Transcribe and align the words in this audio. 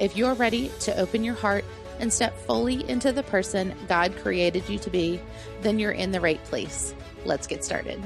If 0.00 0.16
you're 0.16 0.32
ready 0.32 0.70
to 0.80 0.98
open 0.98 1.22
your 1.22 1.34
heart 1.34 1.62
and 1.98 2.10
step 2.10 2.34
fully 2.46 2.88
into 2.88 3.12
the 3.12 3.22
person 3.22 3.74
God 3.86 4.16
created 4.16 4.66
you 4.66 4.78
to 4.78 4.88
be, 4.88 5.20
then 5.60 5.78
you're 5.78 5.92
in 5.92 6.10
the 6.10 6.22
right 6.22 6.42
place. 6.44 6.94
Let's 7.26 7.46
get 7.46 7.62
started. 7.62 8.02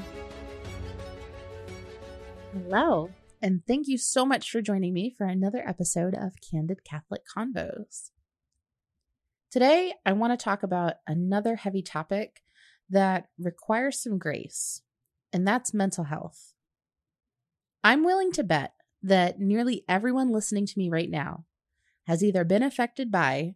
Hello, 2.53 3.11
and 3.41 3.65
thank 3.65 3.87
you 3.87 3.97
so 3.97 4.27
much 4.27 4.51
for 4.51 4.61
joining 4.61 4.93
me 4.93 5.15
for 5.17 5.25
another 5.25 5.63
episode 5.65 6.15
of 6.15 6.33
Candid 6.41 6.83
Catholic 6.83 7.23
Convos. 7.25 8.11
Today, 9.53 9.95
I 10.05 10.15
want 10.15 10.37
to 10.37 10.45
talk 10.45 10.65
about 10.65 10.95
another 11.07 11.55
heavy 11.55 11.83
topic 11.83 12.43
that 12.91 13.29
requires 13.39 14.03
some 14.03 14.19
grace, 14.19 14.83
and 15.33 15.47
that's 15.47 15.73
mental 15.73 16.05
health. 16.05 16.55
I'm 17.85 18.03
willing 18.03 18.33
to 18.33 18.43
bet 18.43 18.73
that 19.01 19.39
nearly 19.39 19.85
everyone 19.89 20.33
listening 20.33 20.67
to 20.67 20.75
me 20.77 20.91
right 20.91 21.09
now 21.09 21.45
has 22.07 22.23
either 22.23 22.45
been 22.45 22.63
affected 22.63 23.11
by 23.11 23.55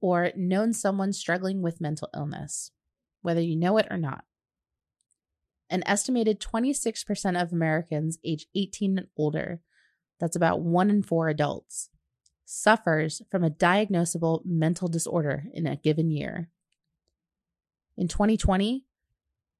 or 0.00 0.32
known 0.36 0.72
someone 0.72 1.12
struggling 1.12 1.62
with 1.62 1.80
mental 1.80 2.08
illness, 2.14 2.70
whether 3.22 3.40
you 3.40 3.56
know 3.56 3.78
it 3.78 3.86
or 3.90 3.96
not. 3.96 4.24
An 5.70 5.82
estimated 5.86 6.40
26% 6.40 7.40
of 7.40 7.52
Americans 7.52 8.18
age 8.24 8.46
18 8.54 8.98
and 8.98 9.06
older, 9.16 9.60
that's 10.20 10.36
about 10.36 10.60
one 10.60 10.90
in 10.90 11.02
four 11.02 11.28
adults, 11.28 11.88
suffers 12.44 13.22
from 13.30 13.42
a 13.42 13.50
diagnosable 13.50 14.44
mental 14.44 14.88
disorder 14.88 15.44
in 15.52 15.66
a 15.66 15.76
given 15.76 16.10
year. 16.10 16.50
In 17.96 18.08
2020, 18.08 18.84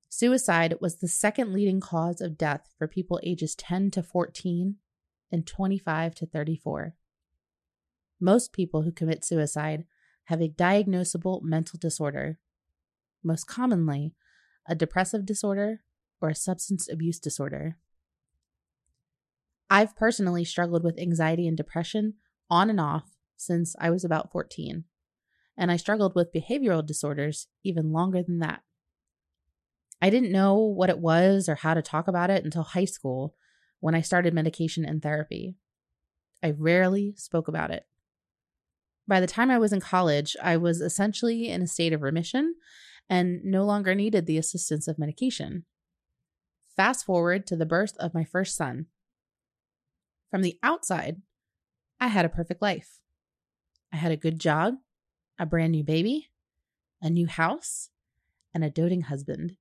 suicide 0.08 0.74
was 0.80 0.96
the 0.96 1.08
second 1.08 1.52
leading 1.52 1.80
cause 1.80 2.20
of 2.20 2.36
death 2.36 2.68
for 2.78 2.86
people 2.86 3.20
ages 3.22 3.54
10 3.54 3.90
to 3.92 4.02
14 4.02 4.76
and 5.32 5.46
25 5.46 6.14
to 6.16 6.26
34. 6.26 6.94
Most 8.24 8.54
people 8.54 8.84
who 8.84 8.90
commit 8.90 9.22
suicide 9.22 9.84
have 10.28 10.40
a 10.40 10.48
diagnosable 10.48 11.42
mental 11.42 11.78
disorder, 11.78 12.38
most 13.22 13.46
commonly, 13.46 14.14
a 14.66 14.74
depressive 14.74 15.26
disorder 15.26 15.82
or 16.22 16.30
a 16.30 16.34
substance 16.34 16.88
abuse 16.90 17.18
disorder. 17.18 17.76
I've 19.68 19.94
personally 19.94 20.42
struggled 20.42 20.84
with 20.84 20.98
anxiety 20.98 21.46
and 21.46 21.54
depression 21.54 22.14
on 22.48 22.70
and 22.70 22.80
off 22.80 23.10
since 23.36 23.76
I 23.78 23.90
was 23.90 24.06
about 24.06 24.32
14, 24.32 24.84
and 25.58 25.70
I 25.70 25.76
struggled 25.76 26.14
with 26.14 26.32
behavioral 26.32 26.86
disorders 26.86 27.48
even 27.62 27.92
longer 27.92 28.22
than 28.22 28.38
that. 28.38 28.62
I 30.00 30.08
didn't 30.08 30.32
know 30.32 30.56
what 30.56 30.88
it 30.88 30.98
was 30.98 31.46
or 31.46 31.56
how 31.56 31.74
to 31.74 31.82
talk 31.82 32.08
about 32.08 32.30
it 32.30 32.42
until 32.42 32.62
high 32.62 32.86
school 32.86 33.34
when 33.80 33.94
I 33.94 34.00
started 34.00 34.32
medication 34.32 34.86
and 34.86 35.02
therapy. 35.02 35.56
I 36.42 36.54
rarely 36.56 37.12
spoke 37.18 37.48
about 37.48 37.70
it. 37.70 37.84
By 39.06 39.20
the 39.20 39.26
time 39.26 39.50
I 39.50 39.58
was 39.58 39.72
in 39.72 39.80
college, 39.80 40.34
I 40.42 40.56
was 40.56 40.80
essentially 40.80 41.48
in 41.48 41.62
a 41.62 41.66
state 41.66 41.92
of 41.92 42.02
remission 42.02 42.54
and 43.08 43.44
no 43.44 43.64
longer 43.64 43.94
needed 43.94 44.26
the 44.26 44.38
assistance 44.38 44.88
of 44.88 44.98
medication. 44.98 45.66
Fast 46.74 47.04
forward 47.04 47.46
to 47.46 47.56
the 47.56 47.66
birth 47.66 47.94
of 47.98 48.14
my 48.14 48.24
first 48.24 48.56
son. 48.56 48.86
From 50.30 50.42
the 50.42 50.58
outside, 50.62 51.20
I 52.00 52.08
had 52.08 52.24
a 52.24 52.30
perfect 52.30 52.62
life. 52.62 52.98
I 53.92 53.96
had 53.96 54.10
a 54.10 54.16
good 54.16 54.40
job, 54.40 54.74
a 55.38 55.46
brand 55.46 55.72
new 55.72 55.84
baby, 55.84 56.30
a 57.00 57.10
new 57.10 57.26
house, 57.26 57.90
and 58.52 58.64
a 58.64 58.70
doting 58.70 59.02
husband. 59.02 59.56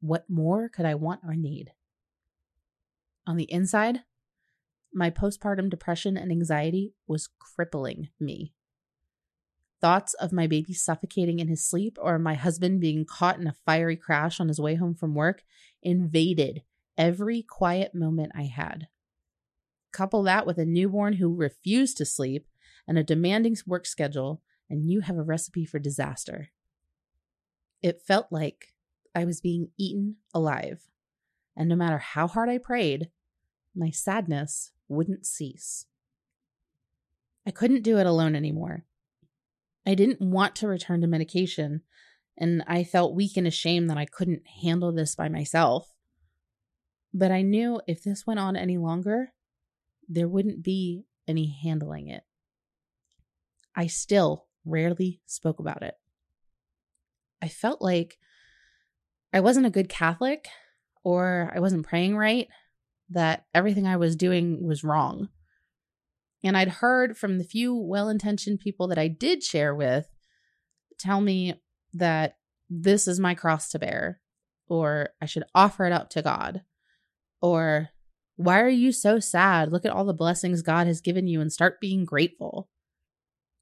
What 0.00 0.24
more 0.30 0.68
could 0.68 0.86
I 0.86 0.94
want 0.94 1.20
or 1.26 1.34
need? 1.34 1.72
On 3.26 3.36
the 3.36 3.52
inside, 3.52 4.00
my 4.94 5.10
postpartum 5.10 5.68
depression 5.68 6.16
and 6.16 6.30
anxiety 6.30 6.94
was 7.06 7.28
crippling 7.38 8.08
me. 8.18 8.54
Thoughts 9.80 10.12
of 10.14 10.32
my 10.32 10.46
baby 10.46 10.74
suffocating 10.74 11.38
in 11.38 11.48
his 11.48 11.66
sleep 11.66 11.96
or 12.00 12.18
my 12.18 12.34
husband 12.34 12.80
being 12.80 13.06
caught 13.06 13.38
in 13.38 13.46
a 13.46 13.56
fiery 13.64 13.96
crash 13.96 14.38
on 14.38 14.48
his 14.48 14.60
way 14.60 14.74
home 14.74 14.94
from 14.94 15.14
work 15.14 15.42
invaded 15.82 16.62
every 16.98 17.42
quiet 17.42 17.94
moment 17.94 18.32
I 18.34 18.42
had. 18.42 18.88
Couple 19.90 20.22
that 20.24 20.46
with 20.46 20.58
a 20.58 20.66
newborn 20.66 21.14
who 21.14 21.34
refused 21.34 21.96
to 21.96 22.04
sleep 22.04 22.46
and 22.86 22.98
a 22.98 23.04
demanding 23.04 23.56
work 23.66 23.86
schedule, 23.86 24.42
and 24.68 24.88
you 24.88 25.00
have 25.00 25.16
a 25.16 25.22
recipe 25.22 25.64
for 25.64 25.78
disaster. 25.78 26.50
It 27.82 28.02
felt 28.02 28.26
like 28.30 28.74
I 29.14 29.24
was 29.24 29.40
being 29.40 29.70
eaten 29.78 30.16
alive, 30.34 30.88
and 31.56 31.68
no 31.68 31.76
matter 31.76 31.98
how 31.98 32.26
hard 32.26 32.48
I 32.48 32.58
prayed, 32.58 33.10
my 33.74 33.90
sadness 33.90 34.72
wouldn't 34.88 35.24
cease. 35.24 35.86
I 37.46 37.50
couldn't 37.50 37.82
do 37.82 37.98
it 37.98 38.06
alone 38.06 38.36
anymore. 38.36 38.84
I 39.86 39.94
didn't 39.94 40.20
want 40.20 40.54
to 40.56 40.68
return 40.68 41.00
to 41.00 41.06
medication, 41.06 41.82
and 42.36 42.62
I 42.66 42.84
felt 42.84 43.14
weak 43.14 43.36
and 43.36 43.46
ashamed 43.46 43.90
that 43.90 43.98
I 43.98 44.06
couldn't 44.06 44.46
handle 44.62 44.92
this 44.92 45.14
by 45.14 45.28
myself. 45.28 45.88
But 47.12 47.30
I 47.30 47.42
knew 47.42 47.80
if 47.86 48.02
this 48.02 48.26
went 48.26 48.40
on 48.40 48.56
any 48.56 48.78
longer, 48.78 49.32
there 50.08 50.28
wouldn't 50.28 50.62
be 50.62 51.04
any 51.26 51.56
handling 51.62 52.08
it. 52.08 52.22
I 53.74 53.86
still 53.86 54.46
rarely 54.64 55.20
spoke 55.26 55.58
about 55.58 55.82
it. 55.82 55.94
I 57.40 57.48
felt 57.48 57.80
like 57.80 58.18
I 59.32 59.40
wasn't 59.40 59.66
a 59.66 59.70
good 59.70 59.88
Catholic 59.88 60.48
or 61.02 61.50
I 61.54 61.60
wasn't 61.60 61.86
praying 61.86 62.16
right, 62.16 62.48
that 63.08 63.46
everything 63.54 63.86
I 63.86 63.96
was 63.96 64.16
doing 64.16 64.66
was 64.66 64.84
wrong. 64.84 65.28
And 66.42 66.56
I'd 66.56 66.68
heard 66.68 67.18
from 67.18 67.38
the 67.38 67.44
few 67.44 67.74
well 67.74 68.08
intentioned 68.08 68.60
people 68.60 68.88
that 68.88 68.98
I 68.98 69.08
did 69.08 69.42
share 69.42 69.74
with 69.74 70.08
tell 70.98 71.20
me 71.20 71.60
that 71.94 72.36
this 72.68 73.08
is 73.08 73.18
my 73.18 73.34
cross 73.34 73.70
to 73.70 73.78
bear, 73.78 74.20
or 74.68 75.10
I 75.20 75.26
should 75.26 75.44
offer 75.54 75.84
it 75.86 75.92
up 75.92 76.10
to 76.10 76.22
God, 76.22 76.62
or 77.42 77.88
why 78.36 78.60
are 78.60 78.68
you 78.68 78.92
so 78.92 79.18
sad? 79.18 79.70
Look 79.70 79.84
at 79.84 79.92
all 79.92 80.04
the 80.04 80.14
blessings 80.14 80.62
God 80.62 80.86
has 80.86 81.00
given 81.00 81.26
you 81.26 81.40
and 81.40 81.52
start 81.52 81.80
being 81.80 82.04
grateful, 82.04 82.70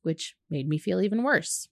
which 0.02 0.36
made 0.50 0.68
me 0.68 0.78
feel 0.78 1.00
even 1.00 1.22
worse. 1.22 1.68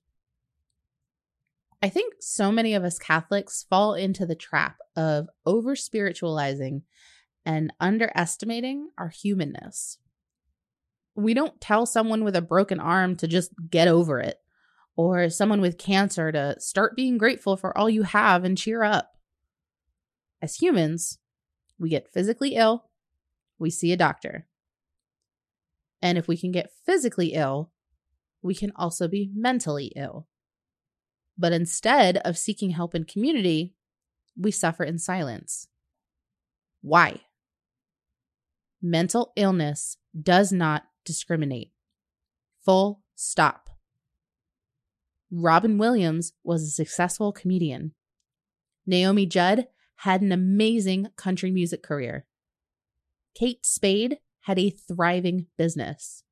I 1.82 1.88
think 1.88 2.14
so 2.20 2.50
many 2.50 2.74
of 2.74 2.84
us 2.84 2.98
Catholics 2.98 3.66
fall 3.68 3.94
into 3.94 4.24
the 4.24 4.34
trap 4.34 4.78
of 4.96 5.28
over 5.44 5.76
spiritualizing 5.76 6.82
and 7.44 7.72
underestimating 7.78 8.88
our 8.98 9.08
humanness 9.08 9.98
we 11.16 11.34
don't 11.34 11.60
tell 11.60 11.86
someone 11.86 12.22
with 12.22 12.36
a 12.36 12.42
broken 12.42 12.78
arm 12.78 13.16
to 13.16 13.26
just 13.26 13.52
get 13.70 13.88
over 13.88 14.20
it 14.20 14.38
or 14.96 15.28
someone 15.30 15.60
with 15.60 15.78
cancer 15.78 16.30
to 16.30 16.58
start 16.60 16.94
being 16.94 17.18
grateful 17.18 17.56
for 17.56 17.76
all 17.76 17.88
you 17.88 18.02
have 18.02 18.44
and 18.44 18.56
cheer 18.56 18.82
up. 18.82 19.12
As 20.42 20.56
humans, 20.56 21.18
we 21.78 21.88
get 21.88 22.12
physically 22.12 22.54
ill, 22.54 22.90
we 23.58 23.70
see 23.70 23.92
a 23.92 23.96
doctor. 23.96 24.46
And 26.02 26.18
if 26.18 26.28
we 26.28 26.36
can 26.36 26.52
get 26.52 26.70
physically 26.84 27.32
ill, 27.32 27.72
we 28.42 28.54
can 28.54 28.72
also 28.76 29.08
be 29.08 29.30
mentally 29.34 29.92
ill. 29.96 30.28
But 31.38 31.52
instead 31.52 32.18
of 32.18 32.38
seeking 32.38 32.70
help 32.70 32.94
in 32.94 33.04
community, 33.04 33.74
we 34.38 34.50
suffer 34.50 34.84
in 34.84 34.98
silence. 34.98 35.68
Why? 36.82 37.20
Mental 38.82 39.32
illness 39.36 39.96
does 40.22 40.52
not 40.52 40.84
discriminate. 41.06 41.72
Full 42.64 43.00
stop. 43.14 43.70
Robin 45.30 45.78
Williams 45.78 46.34
was 46.44 46.62
a 46.62 46.70
successful 46.70 47.32
comedian. 47.32 47.92
Naomi 48.86 49.26
Judd 49.26 49.66
had 50.00 50.20
an 50.20 50.32
amazing 50.32 51.08
country 51.16 51.50
music 51.50 51.82
career. 51.82 52.26
Kate 53.34 53.64
Spade 53.64 54.18
had 54.40 54.58
a 54.58 54.70
thriving 54.70 55.46
business. 55.56 56.22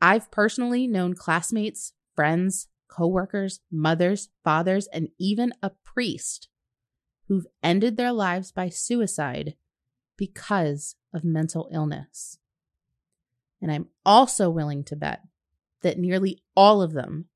I've 0.00 0.30
personally 0.30 0.86
known 0.86 1.14
classmates, 1.14 1.92
friends, 2.14 2.68
coworkers, 2.88 3.60
mothers, 3.70 4.28
fathers, 4.42 4.86
and 4.88 5.08
even 5.18 5.52
a 5.62 5.70
priest 5.84 6.48
who've 7.28 7.46
ended 7.62 7.96
their 7.96 8.12
lives 8.12 8.52
by 8.52 8.68
suicide 8.68 9.54
because 10.16 10.96
of 11.14 11.24
mental 11.24 11.68
illness. 11.72 12.38
And 13.62 13.70
I'm 13.70 13.86
also 14.04 14.50
willing 14.50 14.82
to 14.84 14.96
bet 14.96 15.20
that 15.82 15.98
nearly 15.98 16.42
all 16.56 16.82
of 16.82 16.92
them 16.92 17.26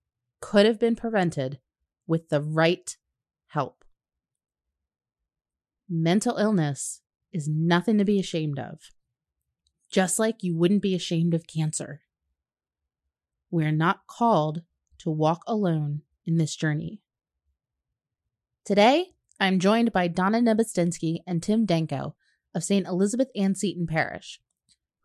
could 0.40 0.66
have 0.66 0.78
been 0.78 0.96
prevented 0.96 1.60
with 2.06 2.28
the 2.28 2.42
right 2.42 2.96
help. 3.46 3.84
Mental 5.88 6.36
illness 6.36 7.00
is 7.32 7.48
nothing 7.48 7.96
to 7.98 8.04
be 8.04 8.18
ashamed 8.18 8.58
of, 8.58 8.80
just 9.90 10.18
like 10.18 10.42
you 10.42 10.56
wouldn't 10.56 10.82
be 10.82 10.94
ashamed 10.94 11.32
of 11.32 11.46
cancer. 11.46 12.02
We're 13.50 13.72
not 13.72 14.06
called 14.08 14.62
to 14.98 15.10
walk 15.10 15.42
alone 15.46 16.02
in 16.24 16.38
this 16.38 16.56
journey. 16.56 17.00
Today, 18.64 19.10
I'm 19.38 19.60
joined 19.60 19.92
by 19.92 20.08
Donna 20.08 20.40
Nebustinsky 20.40 21.18
and 21.26 21.40
Tim 21.40 21.66
Danko 21.66 22.16
of 22.52 22.64
St. 22.64 22.86
Elizabeth 22.86 23.28
Ann 23.36 23.54
Seton 23.54 23.86
Parish, 23.86 24.40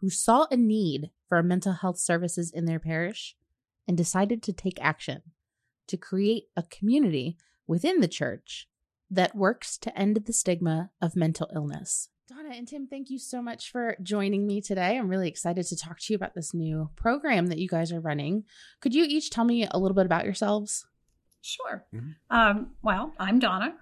who 0.01 0.09
saw 0.09 0.47
a 0.51 0.57
need 0.57 1.11
for 1.27 1.41
mental 1.41 1.73
health 1.73 1.97
services 1.97 2.51
in 2.51 2.65
their 2.65 2.79
parish 2.79 3.35
and 3.87 3.95
decided 3.95 4.43
to 4.43 4.53
take 4.53 4.81
action 4.81 5.21
to 5.87 5.97
create 5.97 6.45
a 6.57 6.63
community 6.63 7.37
within 7.67 8.01
the 8.01 8.07
church 8.07 8.67
that 9.09 9.35
works 9.35 9.77
to 9.77 9.97
end 9.97 10.15
the 10.15 10.33
stigma 10.33 10.89
of 11.01 11.15
mental 11.15 11.49
illness. 11.53 12.09
Donna 12.27 12.51
and 12.53 12.67
Tim, 12.67 12.87
thank 12.87 13.09
you 13.09 13.19
so 13.19 13.41
much 13.41 13.71
for 13.71 13.97
joining 14.01 14.47
me 14.47 14.61
today. 14.61 14.97
I'm 14.97 15.09
really 15.09 15.27
excited 15.27 15.65
to 15.65 15.75
talk 15.75 15.99
to 15.99 16.13
you 16.13 16.15
about 16.15 16.33
this 16.33 16.53
new 16.53 16.89
program 16.95 17.47
that 17.47 17.57
you 17.57 17.67
guys 17.67 17.91
are 17.91 17.99
running. 17.99 18.45
Could 18.79 18.93
you 18.93 19.03
each 19.03 19.29
tell 19.29 19.43
me 19.43 19.67
a 19.69 19.77
little 19.77 19.95
bit 19.95 20.05
about 20.05 20.23
yourselves? 20.23 20.85
Sure. 21.41 21.83
Mm-hmm. 21.93 22.11
Um, 22.29 22.71
well, 22.83 23.13
I'm 23.19 23.39
Donna. 23.39 23.73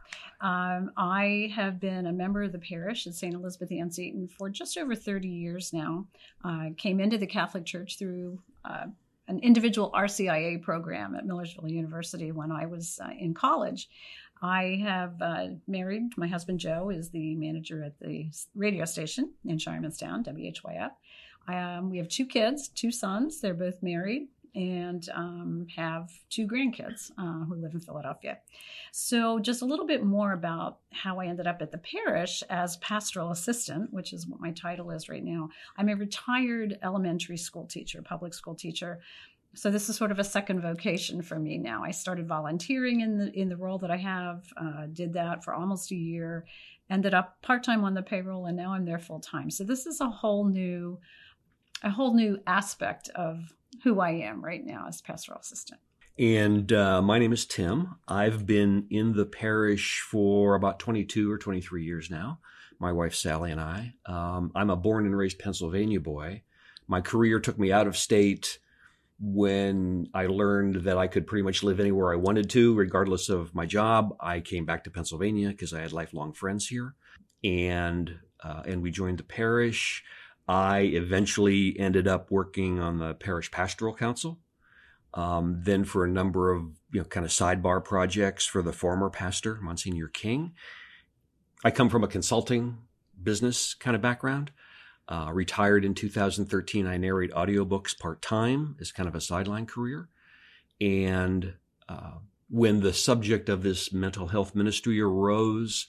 Um, 0.41 0.91
I 0.95 1.51
have 1.53 1.79
been 1.79 2.07
a 2.07 2.13
member 2.13 2.43
of 2.43 2.53
the 2.53 2.59
parish 2.59 3.05
at 3.05 3.13
St. 3.13 3.33
Elizabeth 3.33 3.71
Ann 3.71 3.91
Seton 3.91 4.27
for 4.27 4.49
just 4.49 4.77
over 4.77 4.95
30 4.95 5.27
years 5.27 5.73
now. 5.73 6.05
I 6.43 6.67
uh, 6.67 6.69
came 6.77 7.01
into 7.01 7.17
the 7.17 7.27
Catholic 7.27 7.65
Church 7.65 7.97
through 7.97 8.39
uh, 8.63 8.85
an 9.27 9.39
individual 9.39 9.91
RCIA 9.91 10.61
program 10.61 11.15
at 11.15 11.25
Millersville 11.25 11.69
University 11.69 12.31
when 12.31 12.51
I 12.51 12.65
was 12.65 12.99
uh, 13.03 13.09
in 13.19 13.33
college. 13.33 13.89
I 14.41 14.79
have 14.81 15.21
uh, 15.21 15.47
married, 15.67 16.17
my 16.17 16.27
husband 16.27 16.61
Joe 16.61 16.89
is 16.89 17.09
the 17.09 17.35
manager 17.35 17.83
at 17.83 17.99
the 17.99 18.29
radio 18.55 18.85
station 18.85 19.33
in 19.45 19.57
Shiremanstown, 19.57 20.25
WHYF. 20.25 20.91
Um, 21.53 21.89
we 21.89 21.97
have 21.97 22.07
two 22.07 22.25
kids, 22.25 22.69
two 22.69 22.91
sons. 22.91 23.41
They're 23.41 23.53
both 23.53 23.83
married 23.83 24.29
and 24.55 25.07
um, 25.13 25.67
have 25.75 26.09
two 26.29 26.47
grandkids 26.47 27.11
uh, 27.17 27.45
who 27.45 27.55
live 27.55 27.73
in 27.73 27.79
Philadelphia. 27.79 28.39
So, 28.91 29.39
just 29.39 29.61
a 29.61 29.65
little 29.65 29.85
bit 29.85 30.03
more 30.03 30.33
about 30.33 30.79
how 30.91 31.19
I 31.19 31.27
ended 31.27 31.47
up 31.47 31.61
at 31.61 31.71
the 31.71 31.77
parish 31.77 32.43
as 32.49 32.77
pastoral 32.77 33.31
assistant, 33.31 33.93
which 33.93 34.13
is 34.13 34.27
what 34.27 34.41
my 34.41 34.51
title 34.51 34.91
is 34.91 35.09
right 35.09 35.23
now. 35.23 35.49
I'm 35.77 35.89
a 35.89 35.95
retired 35.95 36.77
elementary 36.83 37.37
school 37.37 37.65
teacher, 37.65 38.01
public 38.01 38.33
school 38.33 38.55
teacher. 38.55 38.99
So 39.55 39.71
this 39.71 39.89
is 39.89 39.95
sort 39.95 40.11
of 40.11 40.19
a 40.19 40.23
second 40.23 40.61
vocation 40.61 41.21
for 41.21 41.39
me 41.39 41.57
now. 41.57 41.83
I 41.83 41.91
started 41.91 42.27
volunteering 42.27 43.01
in 43.01 43.17
the 43.17 43.31
in 43.31 43.49
the 43.49 43.57
role 43.57 43.79
that 43.79 43.89
I 43.89 43.97
have, 43.97 44.43
uh, 44.55 44.85
did 44.93 45.13
that 45.13 45.43
for 45.43 45.53
almost 45.53 45.91
a 45.91 45.95
year, 45.95 46.45
ended 46.89 47.13
up 47.13 47.41
part 47.41 47.63
time 47.63 47.83
on 47.83 47.93
the 47.93 48.01
payroll, 48.01 48.45
and 48.45 48.57
now 48.57 48.73
I'm 48.73 48.85
there 48.85 48.99
full 48.99 49.19
time. 49.19 49.49
So 49.49 49.63
this 49.63 49.85
is 49.85 50.01
a 50.01 50.09
whole 50.09 50.45
new, 50.45 50.99
a 51.83 51.89
whole 51.89 52.13
new 52.13 52.39
aspect 52.47 53.09
of 53.15 53.53
who 53.83 53.99
I 53.99 54.11
am 54.11 54.43
right 54.43 54.65
now 54.65 54.85
as 54.87 55.01
pastoral 55.01 55.39
assistant. 55.39 55.79
And 56.17 56.73
uh, 56.73 57.01
my 57.01 57.17
name 57.17 57.31
is 57.31 57.45
Tim. 57.45 57.95
I've 58.07 58.45
been 58.45 58.87
in 58.89 59.13
the 59.13 59.25
parish 59.25 60.01
for 60.01 60.55
about 60.55 60.79
22 60.79 61.31
or 61.31 61.37
23 61.37 61.83
years 61.83 62.09
now. 62.09 62.39
My 62.77 62.91
wife 62.91 63.15
Sally 63.15 63.51
and 63.51 63.61
I. 63.61 63.93
Um, 64.05 64.51
I'm 64.53 64.69
a 64.69 64.75
born 64.75 65.05
and 65.05 65.17
raised 65.17 65.39
Pennsylvania 65.39 65.99
boy. 65.99 66.43
My 66.87 67.01
career 67.01 67.39
took 67.39 67.57
me 67.57 67.71
out 67.71 67.87
of 67.87 67.95
state 67.95 68.59
when 69.21 70.07
I 70.13 70.27
learned 70.27 70.83
that 70.83 70.97
I 70.97 71.07
could 71.07 71.27
pretty 71.27 71.43
much 71.43 71.61
live 71.61 71.79
anywhere 71.79 72.11
I 72.11 72.17
wanted 72.17 72.49
to, 72.51 72.73
regardless 72.73 73.29
of 73.29 73.53
my 73.53 73.65
job. 73.65 74.15
I 74.19 74.39
came 74.39 74.65
back 74.65 74.83
to 74.85 74.91
Pennsylvania 74.91 75.49
because 75.49 75.73
I 75.73 75.81
had 75.81 75.91
lifelong 75.91 76.33
friends 76.33 76.67
here, 76.67 76.95
and 77.43 78.17
uh, 78.43 78.63
and 78.65 78.81
we 78.81 78.91
joined 78.91 79.19
the 79.19 79.23
parish. 79.23 80.03
I 80.49 80.79
eventually 80.79 81.79
ended 81.79 82.07
up 82.07 82.31
working 82.31 82.79
on 82.79 82.97
the 82.97 83.13
parish 83.13 83.51
pastoral 83.51 83.93
council. 83.93 84.39
Um, 85.13 85.61
then 85.63 85.85
for 85.85 86.03
a 86.03 86.09
number 86.09 86.51
of 86.51 86.63
you 86.91 86.99
know 86.99 87.05
kind 87.05 87.25
of 87.25 87.31
sidebar 87.31 87.83
projects 87.83 88.45
for 88.45 88.63
the 88.63 88.73
former 88.73 89.11
pastor 89.11 89.59
Monsignor 89.61 90.07
King. 90.07 90.53
I 91.63 91.69
come 91.71 91.89
from 91.89 92.03
a 92.03 92.07
consulting 92.07 92.79
business 93.21 93.75
kind 93.75 93.95
of 93.95 94.01
background. 94.01 94.51
Uh, 95.07 95.31
retired 95.33 95.83
in 95.83 95.95
2013. 95.95 96.85
I 96.85 96.97
narrate 96.97 97.31
audiobooks 97.31 97.97
part 97.97 98.21
time 98.21 98.75
as 98.79 98.91
kind 98.91 99.09
of 99.09 99.15
a 99.15 99.21
sideline 99.21 99.65
career. 99.65 100.07
And 100.79 101.55
uh, 101.87 102.19
when 102.47 102.81
the 102.81 102.93
subject 102.93 103.49
of 103.49 103.63
this 103.63 103.91
mental 103.91 104.27
health 104.27 104.53
ministry 104.53 105.01
arose, 105.01 105.87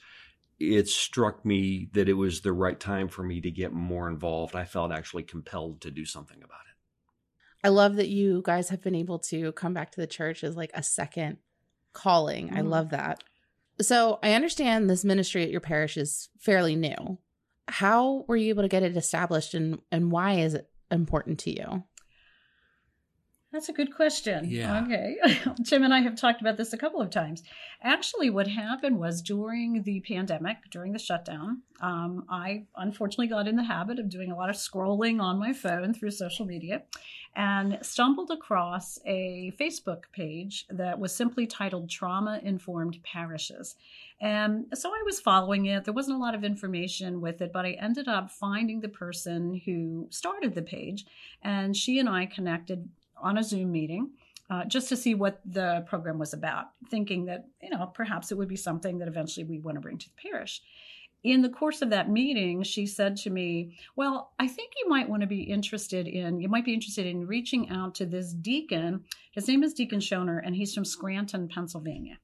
it 0.60 0.88
struck 0.88 1.44
me 1.44 1.88
that 1.94 2.08
it 2.08 2.12
was 2.12 2.42
the 2.42 2.52
right 2.52 2.78
time 2.78 3.08
for 3.08 3.22
me 3.22 3.40
to 3.40 3.50
get 3.50 3.72
more 3.72 4.08
involved. 4.08 4.54
I 4.54 4.66
felt 4.66 4.92
actually 4.92 5.22
compelled 5.22 5.80
to 5.80 5.90
do 5.90 6.04
something 6.04 6.36
about 6.36 6.60
it. 6.60 7.66
I 7.66 7.70
love 7.70 7.96
that 7.96 8.08
you 8.08 8.42
guys 8.44 8.68
have 8.68 8.82
been 8.82 8.94
able 8.94 9.18
to 9.20 9.52
come 9.52 9.74
back 9.74 9.90
to 9.92 10.00
the 10.00 10.06
church 10.06 10.44
as 10.44 10.56
like 10.56 10.70
a 10.74 10.82
second 10.82 11.38
calling. 11.92 12.50
Mm. 12.50 12.58
I 12.58 12.60
love 12.60 12.90
that. 12.90 13.24
So 13.80 14.18
I 14.22 14.34
understand 14.34 14.88
this 14.88 15.04
ministry 15.04 15.42
at 15.42 15.50
your 15.50 15.60
parish 15.60 15.96
is 15.96 16.28
fairly 16.38 16.76
new. 16.76 17.18
How 17.68 18.24
were 18.28 18.36
you 18.36 18.50
able 18.50 18.62
to 18.62 18.68
get 18.68 18.82
it 18.82 18.96
established 18.96 19.54
and, 19.54 19.80
and 19.90 20.12
why 20.12 20.34
is 20.34 20.54
it 20.54 20.68
important 20.90 21.38
to 21.40 21.50
you? 21.50 21.84
That's 23.52 23.68
a 23.68 23.72
good 23.72 23.94
question. 23.94 24.48
Yeah. 24.48 24.82
Okay. 24.82 25.16
Tim 25.64 25.82
and 25.82 25.92
I 25.92 26.00
have 26.00 26.14
talked 26.14 26.40
about 26.40 26.56
this 26.56 26.72
a 26.72 26.78
couple 26.78 27.00
of 27.00 27.10
times. 27.10 27.42
Actually, 27.82 28.30
what 28.30 28.46
happened 28.46 28.98
was 28.98 29.20
during 29.20 29.82
the 29.82 30.00
pandemic, 30.00 30.58
during 30.70 30.92
the 30.92 31.00
shutdown, 31.00 31.62
um, 31.80 32.26
I 32.28 32.66
unfortunately 32.76 33.26
got 33.26 33.48
in 33.48 33.56
the 33.56 33.64
habit 33.64 33.98
of 33.98 34.08
doing 34.08 34.30
a 34.30 34.36
lot 34.36 34.50
of 34.50 34.56
scrolling 34.56 35.20
on 35.20 35.38
my 35.38 35.52
phone 35.52 35.94
through 35.94 36.12
social 36.12 36.46
media 36.46 36.82
and 37.34 37.78
stumbled 37.82 38.30
across 38.30 38.98
a 39.04 39.52
Facebook 39.58 40.02
page 40.12 40.66
that 40.70 40.98
was 40.98 41.14
simply 41.14 41.46
titled 41.46 41.88
Trauma 41.88 42.40
Informed 42.42 42.98
Parishes. 43.02 43.76
And 44.20 44.66
so 44.74 44.90
I 44.90 45.02
was 45.04 45.20
following 45.20 45.66
it. 45.66 45.84
There 45.84 45.94
wasn't 45.94 46.18
a 46.18 46.20
lot 46.20 46.34
of 46.34 46.44
information 46.44 47.20
with 47.20 47.40
it, 47.40 47.52
but 47.52 47.64
I 47.64 47.72
ended 47.72 48.06
up 48.06 48.30
finding 48.30 48.80
the 48.80 48.88
person 48.88 49.60
who 49.64 50.08
started 50.10 50.54
the 50.54 50.62
page, 50.62 51.06
and 51.42 51.76
she 51.76 51.98
and 51.98 52.08
I 52.08 52.26
connected 52.26 52.88
on 53.20 53.38
a 53.38 53.42
Zoom 53.42 53.72
meeting. 53.72 54.10
Uh, 54.48 54.64
just 54.64 54.88
to 54.88 54.96
see 54.96 55.14
what 55.14 55.40
the 55.44 55.84
program 55.86 56.18
was 56.18 56.32
about, 56.32 56.70
thinking 56.88 57.24
that, 57.26 57.46
you 57.62 57.70
know, 57.70 57.86
perhaps 57.94 58.32
it 58.32 58.34
would 58.36 58.48
be 58.48 58.56
something 58.56 58.98
that 58.98 59.06
eventually 59.06 59.44
we 59.44 59.60
want 59.60 59.76
to 59.76 59.80
bring 59.80 59.96
to 59.96 60.08
the 60.08 60.28
parish. 60.28 60.60
In 61.22 61.42
the 61.42 61.48
course 61.48 61.82
of 61.82 61.90
that 61.90 62.10
meeting, 62.10 62.64
she 62.64 62.84
said 62.84 63.16
to 63.18 63.30
me, 63.30 63.78
Well, 63.94 64.32
I 64.40 64.48
think 64.48 64.72
you 64.82 64.88
might 64.88 65.08
want 65.08 65.20
to 65.20 65.28
be 65.28 65.42
interested 65.42 66.08
in, 66.08 66.40
you 66.40 66.48
might 66.48 66.64
be 66.64 66.74
interested 66.74 67.06
in 67.06 67.28
reaching 67.28 67.68
out 67.68 67.94
to 67.96 68.06
this 68.06 68.32
deacon. 68.32 69.04
His 69.30 69.46
name 69.46 69.62
is 69.62 69.72
Deacon 69.72 70.00
Shoener, 70.00 70.40
and 70.44 70.56
he's 70.56 70.74
from 70.74 70.84
Scranton, 70.84 71.46
Pennsylvania. 71.46 72.18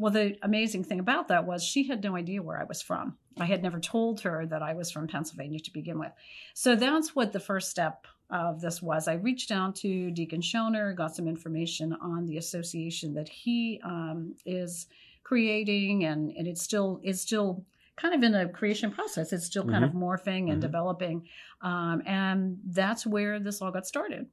Well, 0.00 0.10
the 0.10 0.38
amazing 0.42 0.84
thing 0.84 0.98
about 0.98 1.28
that 1.28 1.46
was 1.46 1.62
she 1.62 1.86
had 1.86 2.02
no 2.02 2.16
idea 2.16 2.42
where 2.42 2.58
I 2.58 2.64
was 2.64 2.80
from. 2.80 3.18
I 3.38 3.44
had 3.44 3.62
never 3.62 3.78
told 3.78 4.22
her 4.22 4.46
that 4.46 4.62
I 4.62 4.72
was 4.72 4.90
from 4.90 5.06
Pennsylvania 5.06 5.60
to 5.60 5.70
begin 5.70 5.98
with. 5.98 6.12
So 6.54 6.74
that's 6.74 7.14
what 7.14 7.32
the 7.32 7.38
first 7.38 7.70
step 7.70 8.06
of 8.30 8.60
this 8.60 8.80
was 8.80 9.08
I 9.08 9.14
reached 9.14 9.50
out 9.50 9.74
to 9.76 10.10
Deacon 10.10 10.40
Shoener, 10.40 10.94
got 10.94 11.14
some 11.14 11.28
information 11.28 11.92
on 12.00 12.26
the 12.26 12.36
association 12.36 13.14
that 13.14 13.28
he 13.28 13.80
um, 13.84 14.34
is 14.46 14.86
creating, 15.24 16.04
and, 16.04 16.30
and 16.36 16.46
it's 16.46 16.62
still 16.62 17.00
is 17.02 17.20
still 17.20 17.64
kind 17.96 18.14
of 18.14 18.22
in 18.22 18.34
a 18.34 18.48
creation 18.48 18.90
process. 18.90 19.32
It's 19.32 19.46
still 19.46 19.64
kind 19.64 19.84
mm-hmm. 19.84 19.96
of 19.96 20.02
morphing 20.02 20.44
and 20.44 20.52
mm-hmm. 20.52 20.60
developing, 20.60 21.28
um, 21.62 22.02
and 22.06 22.58
that's 22.66 23.06
where 23.06 23.38
this 23.40 23.60
all 23.60 23.70
got 23.70 23.86
started. 23.86 24.26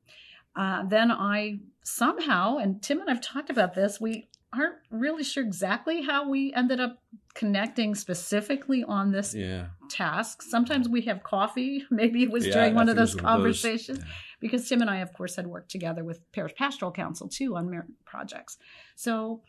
Uh, 0.55 0.83
then 0.87 1.11
I 1.11 1.59
somehow, 1.83 2.57
and 2.57 2.81
Tim 2.81 2.99
and 2.99 3.09
I've 3.09 3.21
talked 3.21 3.49
about 3.49 3.75
this, 3.75 4.01
we 4.01 4.27
aren't 4.53 4.75
really 4.89 5.23
sure 5.23 5.43
exactly 5.43 6.01
how 6.01 6.29
we 6.29 6.53
ended 6.53 6.79
up 6.79 6.99
connecting 7.33 7.95
specifically 7.95 8.83
on 8.83 9.11
this 9.11 9.35
yeah. 9.35 9.67
task. 9.89 10.41
Sometimes 10.41 10.87
we 10.87 11.01
have 11.01 11.23
coffee. 11.23 11.83
Maybe 11.91 12.23
it 12.23 12.31
was 12.31 12.45
yeah, 12.45 12.53
during 12.53 12.75
one 12.75 12.89
of 12.89 12.95
those 12.95 13.15
conversations. 13.15 13.99
Those, 13.99 14.07
yeah. 14.07 14.13
Because 14.39 14.69
Tim 14.69 14.81
and 14.81 14.89
I, 14.89 14.97
of 14.97 15.13
course, 15.13 15.35
had 15.35 15.47
worked 15.47 15.71
together 15.71 16.03
with 16.03 16.19
Parish 16.31 16.55
Pastoral 16.55 16.91
Council 16.91 17.27
too 17.27 17.55
on 17.55 17.69
merit 17.69 17.87
projects. 18.05 18.57
So, 18.95 19.41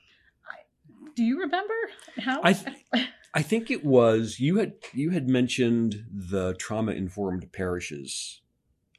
do 1.15 1.23
you 1.23 1.41
remember 1.41 1.75
how? 2.19 2.41
I, 2.43 2.53
th- 2.55 3.09
I 3.35 3.43
think 3.43 3.71
it 3.71 3.85
was 3.85 4.41
you 4.41 4.57
had 4.57 4.75
you 4.95 5.11
had 5.11 5.29
mentioned 5.29 6.07
the 6.11 6.55
trauma 6.55 6.93
informed 6.93 7.53
parishes 7.53 8.41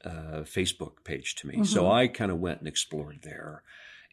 uh, 0.04 0.42
Facebook 0.44 1.04
page 1.04 1.34
to 1.36 1.48
me, 1.48 1.54
mm-hmm. 1.54 1.64
so 1.64 1.90
I 1.90 2.06
kind 2.06 2.30
of 2.30 2.38
went 2.38 2.60
and 2.60 2.68
explored 2.68 3.20
there 3.22 3.64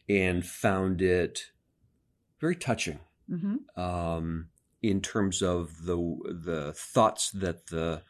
and 0.08 0.44
found 0.44 1.00
it 1.00 1.52
very 2.40 2.56
touching. 2.56 3.00
Mm-hmm. 3.30 3.80
Um, 3.80 4.48
in 4.82 5.00
terms 5.00 5.42
of 5.42 5.84
the 5.84 5.96
the 6.24 6.72
thoughts 6.72 7.30
that 7.32 7.66
the 7.66 8.02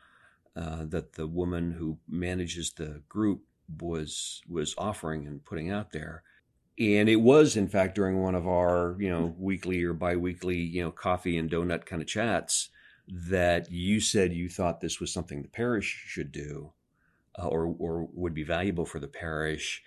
uh, 0.57 0.85
that 0.89 1.15
the 1.15 1.27
woman 1.27 1.73
who 1.73 1.99
manages 2.09 2.73
the 2.73 3.03
group 3.09 3.43
was 3.81 4.43
was 4.49 4.75
offering 4.77 5.27
and 5.27 5.45
putting 5.45 5.71
out 5.71 5.93
there. 5.93 6.23
And 6.79 7.09
it 7.09 7.17
was, 7.17 7.57
in 7.57 7.67
fact, 7.67 7.97
during 7.97 8.21
one 8.21 8.37
of 8.37 8.47
our, 8.47 8.97
you 9.01 9.11
know, 9.11 9.35
weekly 9.37 9.83
or 9.83 9.93
biweekly, 9.93 10.59
you 10.59 10.83
know, 10.83 10.93
coffee 10.93 11.37
and 11.37 11.51
donut 11.51 11.87
kind 11.87 12.01
of 12.01 12.07
chats 12.07 12.69
that 13.09 13.71
you 13.71 14.01
said 14.01 14.33
you 14.33 14.49
thought 14.49 14.81
this 14.81 15.01
was 15.01 15.13
something 15.13 15.43
the 15.43 15.49
parish 15.49 16.05
should 16.07 16.31
do, 16.31 16.73
uh, 17.39 17.47
or 17.47 17.75
or 17.79 18.09
would 18.13 18.35
be 18.35 18.45
valuable 18.45 18.87
for 18.87 19.01
the 19.01 19.09
parish. 19.09 19.83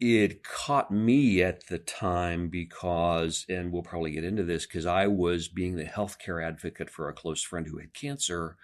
It 0.00 0.44
caught 0.44 0.92
me 0.92 1.42
at 1.42 1.66
the 1.66 1.78
time 1.78 2.48
because, 2.48 3.44
and 3.48 3.72
we'll 3.72 3.82
probably 3.82 4.12
get 4.12 4.24
into 4.24 4.44
this, 4.44 4.64
because 4.64 4.86
I 4.86 5.08
was 5.08 5.48
being 5.48 5.76
the 5.76 5.84
healthcare 5.84 6.44
advocate 6.44 6.88
for 6.88 7.08
a 7.08 7.14
close 7.14 7.42
friend 7.42 7.66
who 7.66 7.78
had 7.78 7.94
cancer 7.94 8.56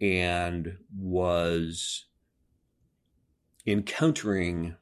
and 0.00 0.78
was 0.96 2.06
encountering 3.66 4.76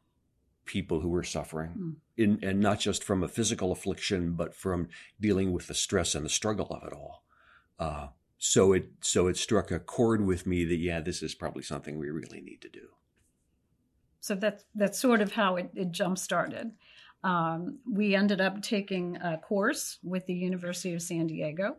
people 0.67 1.01
who 1.01 1.09
were 1.09 1.25
suffering, 1.25 1.71
mm. 1.79 1.95
in, 2.17 2.39
and 2.43 2.61
not 2.61 2.79
just 2.79 3.03
from 3.03 3.23
a 3.23 3.29
physical 3.29 3.73
affliction, 3.73 4.35
but 4.35 4.55
from 4.55 4.89
dealing 5.19 5.53
with 5.53 5.67
the 5.67 5.75
stress 5.75 6.15
and 6.15 6.25
the 6.25 6.31
struggle 6.31 6.69
of 6.71 6.87
it 6.87 6.93
all. 6.93 7.25
Uh, 7.79 8.09
so 8.37 8.73
it 8.73 8.91
so 9.01 9.27
it 9.27 9.37
struck 9.37 9.71
a 9.71 9.81
chord 9.81 10.25
with 10.25 10.47
me 10.47 10.65
that 10.65 10.77
yeah, 10.77 11.01
this 11.01 11.23
is 11.23 11.35
probably 11.35 11.63
something 11.63 11.99
we 11.99 12.11
really 12.11 12.41
need 12.41 12.61
to 12.61 12.69
do. 12.69 12.89
So 14.21 14.35
that's 14.35 14.65
that's 14.75 14.99
sort 14.99 15.21
of 15.21 15.33
how 15.33 15.57
it, 15.57 15.71
it 15.75 15.91
jump 15.91 16.19
started. 16.19 16.73
Um, 17.25 17.79
we 17.91 18.15
ended 18.15 18.41
up 18.41 18.63
taking 18.63 19.17
a 19.17 19.39
course 19.39 19.99
with 20.03 20.27
the 20.27 20.35
University 20.35 20.95
of 20.95 21.03
San 21.03 21.27
Diego 21.27 21.77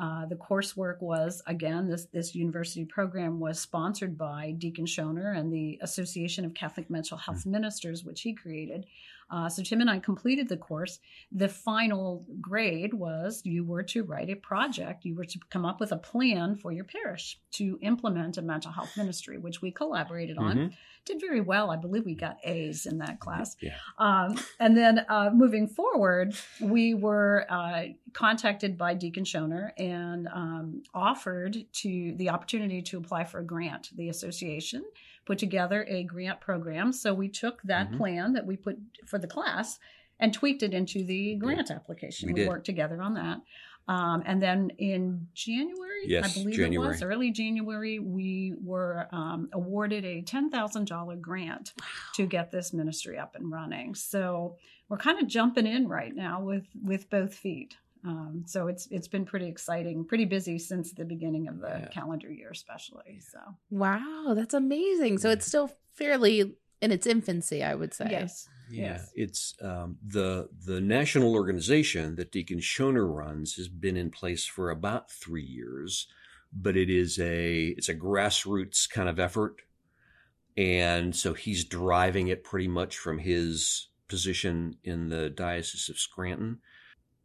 uh, 0.00 0.24
the 0.24 0.36
coursework 0.36 1.00
was 1.02 1.42
again 1.46 1.86
this 1.86 2.06
this 2.06 2.34
university 2.34 2.86
program 2.86 3.38
was 3.38 3.60
sponsored 3.60 4.16
by 4.16 4.52
Deacon 4.56 4.86
Shoener 4.86 5.36
and 5.36 5.52
the 5.52 5.78
Association 5.82 6.44
of 6.46 6.54
Catholic 6.54 6.88
Mental 6.88 7.18
Health 7.18 7.40
mm-hmm. 7.40 7.52
Ministers, 7.52 8.02
which 8.02 8.22
he 8.22 8.32
created. 8.32 8.86
Uh, 9.30 9.48
so 9.48 9.62
Tim 9.62 9.80
and 9.80 9.90
I 9.90 9.98
completed 9.98 10.48
the 10.48 10.56
course. 10.56 10.98
The 11.30 11.48
final 11.48 12.26
grade 12.40 12.94
was 12.94 13.42
you 13.44 13.64
were 13.64 13.82
to 13.84 14.02
write 14.02 14.30
a 14.30 14.34
project. 14.34 15.04
You 15.04 15.14
were 15.14 15.24
to 15.24 15.38
come 15.50 15.64
up 15.64 15.80
with 15.80 15.92
a 15.92 15.96
plan 15.96 16.56
for 16.56 16.72
your 16.72 16.84
parish 16.84 17.38
to 17.52 17.78
implement 17.82 18.38
a 18.38 18.42
mental 18.42 18.72
health 18.72 18.96
ministry, 18.96 19.38
which 19.38 19.62
we 19.62 19.70
collaborated 19.70 20.38
on. 20.38 20.56
Mm-hmm. 20.56 20.74
Did 21.06 21.20
very 21.20 21.40
well. 21.40 21.70
I 21.70 21.76
believe 21.76 22.04
we 22.04 22.14
got 22.14 22.36
A's 22.44 22.84
in 22.84 22.98
that 22.98 23.20
class. 23.20 23.56
Yeah. 23.62 23.70
Um, 23.98 24.38
and 24.58 24.76
then 24.76 25.06
uh, 25.08 25.30
moving 25.32 25.66
forward, 25.66 26.34
we 26.60 26.94
were 26.94 27.46
uh, 27.48 27.84
contacted 28.12 28.76
by 28.76 28.94
Deacon 28.94 29.24
Shoener 29.24 29.70
and 29.78 30.28
um, 30.28 30.82
offered 30.92 31.56
to 31.72 32.14
the 32.16 32.28
opportunity 32.28 32.82
to 32.82 32.98
apply 32.98 33.24
for 33.24 33.38
a 33.38 33.44
grant. 33.44 33.88
The 33.96 34.10
association 34.10 34.84
put 35.26 35.38
together 35.38 35.86
a 35.88 36.02
grant 36.04 36.40
program. 36.40 36.92
So 36.92 37.14
we 37.14 37.28
took 37.28 37.62
that 37.62 37.88
mm-hmm. 37.88 37.96
plan 37.96 38.32
that 38.34 38.46
we 38.46 38.56
put 38.56 38.78
for 39.06 39.18
the 39.18 39.26
class 39.26 39.78
and 40.18 40.32
tweaked 40.32 40.62
it 40.62 40.74
into 40.74 41.04
the 41.04 41.36
grant 41.36 41.70
application. 41.70 42.32
We, 42.32 42.42
we 42.42 42.48
worked 42.48 42.66
together 42.66 43.00
on 43.00 43.14
that. 43.14 43.40
Um, 43.88 44.22
and 44.24 44.40
then 44.40 44.70
in 44.78 45.26
January, 45.34 46.04
yes, 46.06 46.24
I 46.24 46.40
believe 46.40 46.56
January. 46.56 46.86
it 46.86 46.92
was 46.92 47.02
early 47.02 47.32
January, 47.32 47.98
we 47.98 48.54
were 48.62 49.08
um, 49.10 49.48
awarded 49.52 50.04
a 50.04 50.22
$10,000 50.22 51.20
grant 51.20 51.72
wow. 51.80 51.86
to 52.14 52.26
get 52.26 52.52
this 52.52 52.72
ministry 52.72 53.18
up 53.18 53.34
and 53.34 53.50
running. 53.50 53.94
So 53.96 54.56
we're 54.88 54.98
kind 54.98 55.20
of 55.20 55.26
jumping 55.26 55.66
in 55.66 55.88
right 55.88 56.14
now 56.14 56.40
with, 56.40 56.66
with 56.80 57.10
both 57.10 57.34
feet. 57.34 57.76
Um, 58.04 58.44
so 58.46 58.68
it's 58.68 58.88
it's 58.90 59.08
been 59.08 59.24
pretty 59.24 59.46
exciting, 59.46 60.04
pretty 60.04 60.24
busy 60.24 60.58
since 60.58 60.92
the 60.92 61.04
beginning 61.04 61.48
of 61.48 61.60
the 61.60 61.68
yeah. 61.68 61.88
calendar 61.88 62.32
year, 62.32 62.50
especially. 62.50 63.20
So 63.20 63.38
wow, 63.70 64.32
that's 64.34 64.54
amazing. 64.54 65.18
So 65.18 65.30
it's 65.30 65.46
still 65.46 65.70
fairly 65.94 66.54
in 66.80 66.92
its 66.92 67.06
infancy, 67.06 67.62
I 67.62 67.74
would 67.74 67.92
say. 67.92 68.08
Yes. 68.10 68.48
Yeah, 68.70 68.82
yes. 68.82 69.10
it's 69.14 69.54
um, 69.62 69.98
the 70.06 70.48
the 70.64 70.80
national 70.80 71.34
organization 71.34 72.14
that 72.16 72.30
Deacon 72.30 72.60
Shoener 72.60 73.12
runs 73.12 73.54
has 73.56 73.68
been 73.68 73.96
in 73.96 74.10
place 74.10 74.46
for 74.46 74.70
about 74.70 75.10
three 75.10 75.44
years, 75.44 76.06
but 76.52 76.76
it 76.76 76.88
is 76.88 77.18
a 77.18 77.74
it's 77.76 77.88
a 77.88 77.94
grassroots 77.94 78.88
kind 78.88 79.08
of 79.08 79.18
effort, 79.18 79.62
and 80.56 81.14
so 81.16 81.34
he's 81.34 81.64
driving 81.64 82.28
it 82.28 82.44
pretty 82.44 82.68
much 82.68 82.96
from 82.96 83.18
his 83.18 83.88
position 84.06 84.76
in 84.84 85.08
the 85.08 85.30
diocese 85.30 85.88
of 85.88 85.98
Scranton 85.98 86.60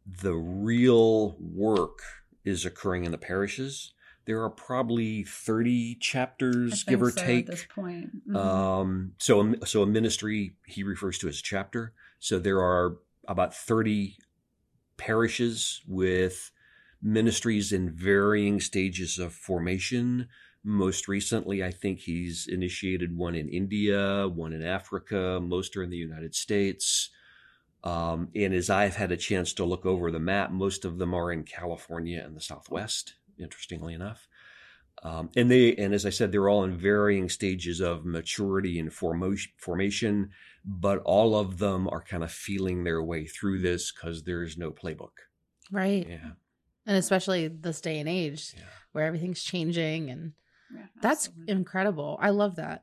the 0.06 0.34
real 0.34 1.36
work 1.38 2.00
is 2.44 2.64
occurring 2.64 3.04
in 3.04 3.12
the 3.12 3.18
parishes. 3.18 3.92
There 4.26 4.42
are 4.42 4.50
probably 4.50 5.24
30 5.24 5.96
chapters, 5.96 6.84
give 6.84 7.02
or 7.02 7.10
so 7.10 7.24
take. 7.24 7.46
At 7.46 7.52
this 7.52 7.66
point. 7.68 8.28
Mm-hmm. 8.28 8.36
Um, 8.36 9.12
so, 9.18 9.54
so 9.64 9.82
a 9.82 9.86
ministry 9.86 10.56
he 10.66 10.82
refers 10.82 11.18
to 11.18 11.28
as 11.28 11.38
a 11.38 11.42
chapter. 11.42 11.92
So 12.18 12.38
there 12.38 12.60
are 12.60 12.96
about 13.28 13.54
30 13.54 14.16
parishes 14.96 15.82
with 15.86 16.50
ministries 17.02 17.72
in 17.72 17.90
varying 17.90 18.60
stages 18.60 19.18
of 19.18 19.32
formation. 19.32 20.28
Most 20.64 21.06
recently, 21.06 21.62
I 21.62 21.70
think 21.70 22.00
he's 22.00 22.48
initiated 22.48 23.16
one 23.16 23.36
in 23.36 23.48
India, 23.48 24.26
one 24.26 24.52
in 24.52 24.64
Africa, 24.64 25.38
most 25.40 25.76
are 25.76 25.82
in 25.84 25.90
the 25.90 25.96
United 25.96 26.34
States. 26.34 27.10
Um, 27.86 28.30
and 28.34 28.52
as 28.52 28.68
I've 28.68 28.96
had 28.96 29.12
a 29.12 29.16
chance 29.16 29.52
to 29.54 29.64
look 29.64 29.86
over 29.86 30.10
the 30.10 30.18
map, 30.18 30.50
most 30.50 30.84
of 30.84 30.98
them 30.98 31.14
are 31.14 31.30
in 31.30 31.44
California 31.44 32.20
and 32.24 32.36
the 32.36 32.40
Southwest, 32.40 33.14
interestingly 33.38 33.94
enough. 33.94 34.26
Um, 35.04 35.30
and 35.36 35.48
they, 35.48 35.76
and 35.76 35.94
as 35.94 36.04
I 36.04 36.10
said, 36.10 36.32
they're 36.32 36.48
all 36.48 36.64
in 36.64 36.76
varying 36.76 37.28
stages 37.28 37.80
of 37.80 38.04
maturity 38.04 38.80
and 38.80 38.92
formation, 38.92 40.30
but 40.64 40.98
all 41.04 41.38
of 41.38 41.58
them 41.58 41.88
are 41.92 42.02
kind 42.02 42.24
of 42.24 42.32
feeling 42.32 42.82
their 42.82 43.04
way 43.04 43.24
through 43.24 43.60
this 43.60 43.92
because 43.92 44.24
there's 44.24 44.58
no 44.58 44.72
playbook. 44.72 45.12
Right. 45.70 46.08
Yeah. 46.08 46.30
And 46.86 46.96
especially 46.96 47.46
this 47.46 47.80
day 47.80 48.00
and 48.00 48.08
age 48.08 48.52
yeah. 48.56 48.64
where 48.92 49.04
everything's 49.04 49.44
changing 49.44 50.10
and 50.10 50.32
yeah, 50.74 50.86
that's 51.00 51.30
incredible. 51.46 52.18
I 52.20 52.30
love 52.30 52.56
that. 52.56 52.82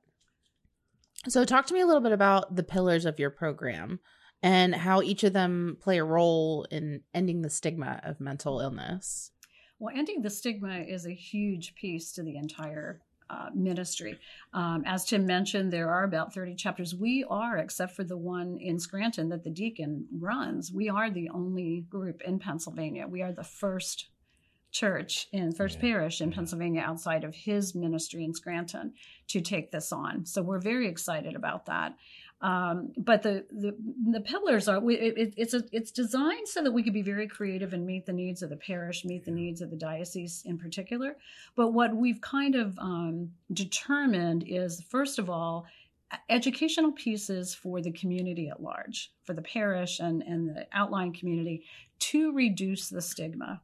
So 1.27 1.43
talk 1.43 1.65
to 1.65 1.73
me 1.73 1.81
a 1.81 1.85
little 1.85 2.01
bit 2.01 2.13
about 2.13 2.55
the 2.55 2.63
pillars 2.63 3.05
of 3.05 3.19
your 3.19 3.31
program 3.31 3.99
and 4.43 4.75
how 4.75 5.01
each 5.01 5.23
of 5.23 5.31
them 5.31 5.77
play 5.79 5.97
a 5.97 6.03
role 6.03 6.67
in 6.69 7.01
ending 7.13 7.41
the 7.41 7.49
stigma 7.49 8.01
of 8.03 8.19
mental 8.19 8.59
illness. 8.59 9.31
Well, 9.79 9.95
ending 9.95 10.21
the 10.21 10.29
stigma 10.29 10.79
is 10.79 11.05
a 11.07 11.13
huge 11.13 11.75
piece 11.75 12.11
to 12.13 12.23
the 12.23 12.35
entire 12.35 13.01
uh, 13.29 13.49
ministry. 13.55 14.19
Um, 14.53 14.83
as 14.85 15.05
Tim 15.05 15.25
mentioned, 15.25 15.71
there 15.71 15.89
are 15.89 16.03
about 16.03 16.33
30 16.33 16.55
chapters. 16.55 16.93
We 16.93 17.25
are, 17.29 17.57
except 17.57 17.95
for 17.95 18.03
the 18.03 18.17
one 18.17 18.57
in 18.59 18.79
Scranton 18.79 19.29
that 19.29 19.43
the 19.43 19.49
deacon 19.49 20.07
runs, 20.19 20.71
we 20.71 20.89
are 20.89 21.09
the 21.09 21.29
only 21.29 21.85
group 21.89 22.21
in 22.21 22.37
Pennsylvania. 22.37 23.07
We 23.07 23.21
are 23.21 23.31
the 23.31 23.43
first 23.43 24.07
church 24.73 25.27
in 25.31 25.53
First 25.53 25.75
yeah. 25.75 25.81
Parish 25.81 26.19
in 26.19 26.29
yeah. 26.29 26.35
Pennsylvania 26.35 26.81
outside 26.81 27.23
of 27.23 27.33
his 27.33 27.73
ministry 27.75 28.25
in 28.25 28.33
Scranton 28.33 28.93
to 29.27 29.39
take 29.39 29.71
this 29.71 29.91
on. 29.93 30.25
So 30.25 30.41
we're 30.41 30.59
very 30.59 30.87
excited 30.87 31.35
about 31.35 31.67
that. 31.67 31.95
Um, 32.43 32.91
but 32.97 33.23
the, 33.23 33.45
the, 33.51 33.73
the 34.11 34.19
pillars 34.19 34.67
are 34.67 34.77
it, 34.91 35.33
it's 35.37 35.53
a, 35.53 35.63
it's 35.71 35.91
designed 35.91 36.45
so 36.45 36.61
that 36.61 36.73
we 36.73 36.83
could 36.83 36.93
be 36.93 37.01
very 37.01 37.25
creative 37.25 37.71
and 37.71 37.85
meet 37.85 38.05
the 38.05 38.11
needs 38.11 38.43
of 38.43 38.49
the 38.49 38.57
parish, 38.57 39.05
meet 39.05 39.23
the 39.23 39.31
needs 39.31 39.61
of 39.61 39.69
the 39.69 39.77
diocese 39.77 40.43
in 40.45 40.57
particular. 40.57 41.15
But 41.55 41.69
what 41.69 41.95
we've 41.95 42.19
kind 42.19 42.55
of 42.55 42.77
um, 42.79 43.31
determined 43.53 44.43
is 44.45 44.83
first 44.89 45.19
of 45.19 45.29
all 45.29 45.65
educational 46.29 46.91
pieces 46.91 47.55
for 47.55 47.81
the 47.81 47.93
community 47.93 48.49
at 48.49 48.61
large, 48.61 49.13
for 49.23 49.33
the 49.33 49.41
parish 49.41 49.99
and 49.99 50.21
and 50.21 50.49
the 50.49 50.67
outlying 50.73 51.13
community 51.13 51.63
to 51.99 52.33
reduce 52.33 52.89
the 52.89 53.01
stigma 53.01 53.61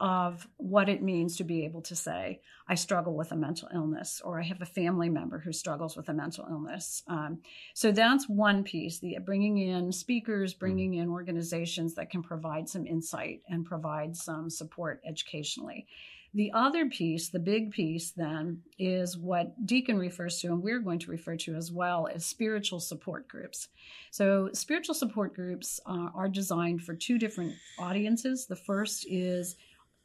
of 0.00 0.46
what 0.56 0.88
it 0.88 1.02
means 1.02 1.36
to 1.36 1.44
be 1.44 1.64
able 1.64 1.82
to 1.82 1.96
say, 1.96 2.40
I 2.68 2.74
struggle 2.74 3.14
with 3.14 3.32
a 3.32 3.36
mental 3.36 3.68
illness, 3.74 4.20
or 4.24 4.40
I 4.40 4.44
have 4.44 4.60
a 4.60 4.66
family 4.66 5.08
member 5.08 5.38
who 5.38 5.52
struggles 5.52 5.96
with 5.96 6.08
a 6.08 6.14
mental 6.14 6.46
illness. 6.48 7.02
Um, 7.08 7.38
so 7.74 7.90
that's 7.90 8.28
one 8.28 8.62
piece: 8.62 8.98
the 8.98 9.18
bringing 9.24 9.58
in 9.58 9.90
speakers, 9.92 10.54
bringing 10.54 10.94
in 10.94 11.08
organizations 11.08 11.94
that 11.94 12.10
can 12.10 12.22
provide 12.22 12.68
some 12.68 12.86
insight 12.86 13.42
and 13.48 13.64
provide 13.64 14.16
some 14.16 14.50
support 14.50 15.00
educationally. 15.06 15.86
The 16.34 16.52
other 16.52 16.86
piece, 16.86 17.30
the 17.30 17.38
big 17.38 17.70
piece, 17.70 18.10
then, 18.10 18.62
is 18.78 19.16
what 19.16 19.66
Deacon 19.66 19.96
refers 19.96 20.38
to, 20.40 20.48
and 20.48 20.62
we're 20.62 20.80
going 20.80 20.98
to 21.00 21.10
refer 21.10 21.36
to 21.36 21.54
as 21.54 21.72
well 21.72 22.06
as 22.14 22.26
spiritual 22.26 22.80
support 22.80 23.26
groups. 23.28 23.68
So, 24.10 24.50
spiritual 24.52 24.94
support 24.94 25.34
groups 25.34 25.80
uh, 25.86 26.10
are 26.14 26.28
designed 26.28 26.82
for 26.82 26.94
two 26.94 27.18
different 27.18 27.54
audiences. 27.78 28.46
The 28.46 28.56
first 28.56 29.06
is 29.08 29.56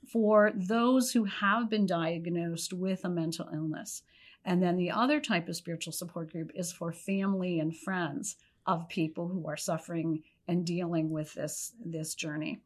for 0.07 0.51
those 0.55 1.11
who 1.11 1.23
have 1.25 1.69
been 1.69 1.85
diagnosed 1.85 2.73
with 2.73 3.03
a 3.05 3.09
mental 3.09 3.49
illness. 3.53 4.03
And 4.45 4.61
then 4.61 4.75
the 4.75 4.91
other 4.91 5.19
type 5.19 5.47
of 5.47 5.55
spiritual 5.55 5.93
support 5.93 6.31
group 6.31 6.51
is 6.53 6.71
for 6.71 6.91
family 6.91 7.59
and 7.59 7.75
friends 7.75 8.35
of 8.65 8.89
people 8.89 9.27
who 9.27 9.47
are 9.47 9.57
suffering 9.57 10.23
and 10.47 10.65
dealing 10.65 11.09
with 11.09 11.33
this, 11.33 11.73
this 11.83 12.15
journey. 12.15 12.59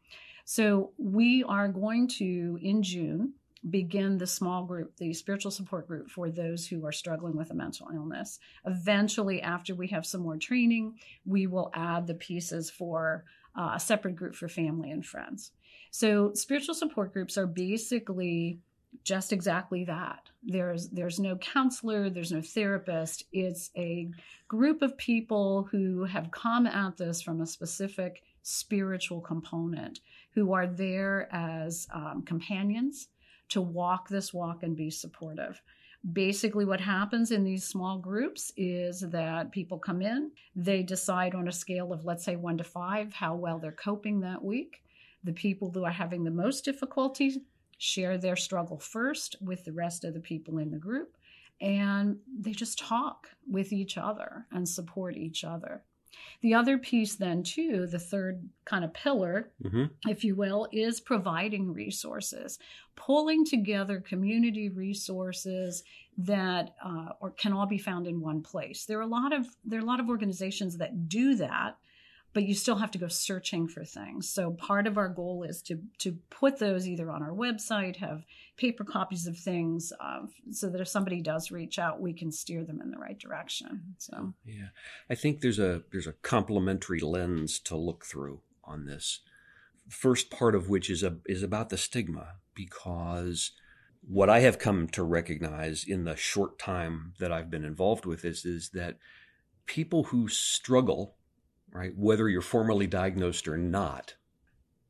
So 0.46 0.91
we 0.98 1.44
are 1.44 1.67
going 1.67 2.08
to, 2.20 2.58
in 2.62 2.82
June, 2.82 3.34
begin 3.70 4.17
the 4.17 4.27
small 4.27 4.63
group, 4.63 4.96
the 4.98 5.13
spiritual 5.13 5.51
support 5.51 5.88
group 5.88 6.10
for 6.10 6.29
those 6.29 6.67
who 6.67 6.86
are 6.86 6.91
struggling 6.91 7.36
with 7.36 7.51
a 7.51 7.56
mental 7.56 7.89
illness. 7.94 8.39
Eventually, 8.65 9.41
after 9.41 9.75
we 9.75 9.88
have 9.88 10.06
some 10.06 10.22
more 10.22 10.38
training, 10.38 10.96
we 11.25 11.48
will 11.48 11.70
add 11.74 12.08
the 12.08 12.13
pieces 12.13 12.70
for 12.70 13.25
uh, 13.58 13.72
a 13.75 13.79
separate 13.79 14.15
group 14.15 14.36
for 14.36 14.48
family 14.48 14.91
and 14.91 15.06
friends. 15.06 15.51
So, 15.91 16.34
spiritual 16.34 16.75
support 16.75 17.13
groups 17.13 17.38
are 17.38 17.48
basically 17.48 18.60
just 19.03 19.32
exactly 19.32 19.86
that. 19.86 20.29
There's 20.44 20.89
there's 20.89 21.20
no 21.20 21.36
counselor, 21.38 22.10
there's 22.10 22.32
no 22.32 22.41
therapist. 22.41 23.24
It's 23.32 23.72
a 23.77 24.10
group 24.48 24.82
of 24.82 24.98
people 24.98 25.67
who 25.72 26.03
have 26.06 26.32
come 26.32 26.67
at 26.67 26.98
this 26.98 27.22
from 27.22 27.41
a 27.41 27.48
specific 27.48 28.24
spiritual 28.44 29.22
component, 29.22 30.00
who 30.32 30.53
are 30.53 30.67
there 30.67 31.27
as 31.34 31.88
um, 31.94 32.24
companions 32.25 33.10
to 33.50 33.62
walk 33.62 34.10
this 34.10 34.34
walk 34.34 34.63
and 34.63 34.75
be 34.75 34.89
supportive. 34.89 35.62
Basically, 36.13 36.63
what 36.63 36.79
happens 36.79 37.32
in 37.32 37.44
these 37.44 37.65
small 37.65 37.98
groups 37.98 38.51
is 38.56 39.01
that 39.01 39.51
people 39.51 39.79
come 39.79 40.01
in, 40.01 40.32
they 40.56 40.84
decide 40.84 41.34
on 41.34 41.48
a 41.48 41.51
scale 41.51 41.91
of, 41.91 42.06
let's 42.06 42.24
say, 42.24 42.36
one 42.36 42.58
to 42.58 42.63
five, 42.63 43.13
how 43.13 43.36
well 43.36 43.60
they're 43.60 43.72
coping 43.72 44.22
that 44.22 44.44
week. 44.44 44.82
The 45.28 45.34
people 45.34 45.70
who 45.70 45.84
are 45.84 45.92
having 45.92 46.24
the 46.24 46.32
most 46.32 46.64
difficulty 46.64 47.42
share 47.78 48.18
their 48.18 48.38
struggle 48.38 48.80
first 48.80 49.36
with 49.42 49.66
the 49.66 49.74
rest 49.74 50.06
of 50.06 50.14
the 50.14 50.22
people 50.22 50.58
in 50.58 50.72
the 50.72 50.78
group, 50.78 51.18
and 51.60 52.18
they 52.40 52.54
just 52.54 52.80
talk 52.80 53.28
with 53.46 53.74
each 53.74 53.98
other 53.98 54.46
and 54.54 54.68
support 54.68 55.18
each 55.18 55.44
other. 55.44 55.84
The 56.40 56.54
other 56.54 56.78
piece, 56.78 57.16
then, 57.16 57.44
too, 57.44 57.88
the 57.88 58.00
third 58.00 58.48
kind 58.64 58.86
of 58.86 58.94
pillar, 58.94 59.52
mm-hmm. 59.62 59.86
if 60.10 60.24
you 60.24 60.34
will, 60.34 60.70
is 60.72 61.02
providing 61.02 61.74
resources, 61.74 62.58
pulling 62.96 63.44
together 63.44 64.00
community 64.00 64.70
resources 64.70 65.84
that 66.20 66.74
uh, 66.82 67.10
or 67.20 67.32
can 67.32 67.52
all 67.52 67.66
be 67.66 67.78
found 67.78 68.08
in 68.08 68.22
one 68.22 68.42
place. 68.42 68.86
There 68.86 68.98
are 68.98 69.02
a 69.02 69.08
lot 69.08 69.34
of 69.34 69.46
there 69.66 69.80
are 69.80 69.84
a 69.84 69.86
lot 69.86 70.00
of 70.00 70.10
organizations 70.10 70.78
that 70.78 71.10
do 71.10 71.36
that, 71.36 71.78
but 72.38 72.46
you 72.48 72.53
still 72.53 72.75
have 72.75 72.91
to 72.91 73.00
go 73.00 73.08
searching 73.08 73.67
for 73.67 73.84
things. 73.84 74.29
So 74.29 74.51
part 74.51 74.86
of 74.86 74.96
our 74.96 75.10
goal 75.10 75.41
is 75.41 75.60
to 75.63 75.79
to 75.98 76.20
put 76.29 76.60
those 76.60 76.88
either 76.88 77.10
on 77.10 77.24
our 77.24 77.32
website, 77.32 77.96
have 77.96 78.25
paper 78.58 78.84
copies 78.84 79.25
of 79.25 79.39
things, 79.39 79.91
uh, 80.00 80.20
so 80.51 80.70
that 80.70 80.79
if 80.79 80.88
somebody 80.88 81.20
does 81.20 81.50
reach 81.50 81.79
out, 81.79 82.00
we 82.00 82.13
can 82.13 82.32
steer 82.32 82.63
them 82.63 82.79
in 82.79 82.91
the 82.91 83.00
right 83.00 83.17
direction. 83.17 83.96
So 83.98 84.36
yeah, 84.46 84.67
I 85.10 85.15
think 85.15 85.41
there's 85.41 85.58
a 85.58 85.82
there's 85.91 86.06
a 86.06 86.13
complementary 86.13 87.00
lens 87.00 87.58
to 87.62 87.75
look 87.75 88.06
through 88.06 88.41
on 88.63 88.86
this. 88.86 89.22
First 89.89 90.29
part 90.29 90.53
of 90.53 90.70
which 90.70 90.91
is 90.91 91.01
a 91.01 91.17
is 91.25 91.41
about 91.41 91.70
the 91.70 91.77
stigma 91.77 92.36
because 92.53 93.51
what 94.08 94.29
I 94.29 94.41
have 94.41 94.60
come 94.60 94.89
to 94.89 95.01
recognize 95.01 95.84
in 95.84 96.03
the 96.03 96.15
short 96.15 96.60
time 96.60 97.13
that 97.17 97.32
I've 97.32 97.50
been 97.50 97.65
involved 97.65 98.06
with 98.06 98.22
this 98.22 98.46
is 98.46 98.70
that 98.75 99.00
people 99.65 100.03
who 100.03 100.27
struggle 100.27 101.17
right? 101.72 101.92
Whether 101.96 102.30
you're 102.30 102.42
formally 102.42 102.88
diagnosed 102.88 103.48
or 103.48 103.58
not, 103.58 104.16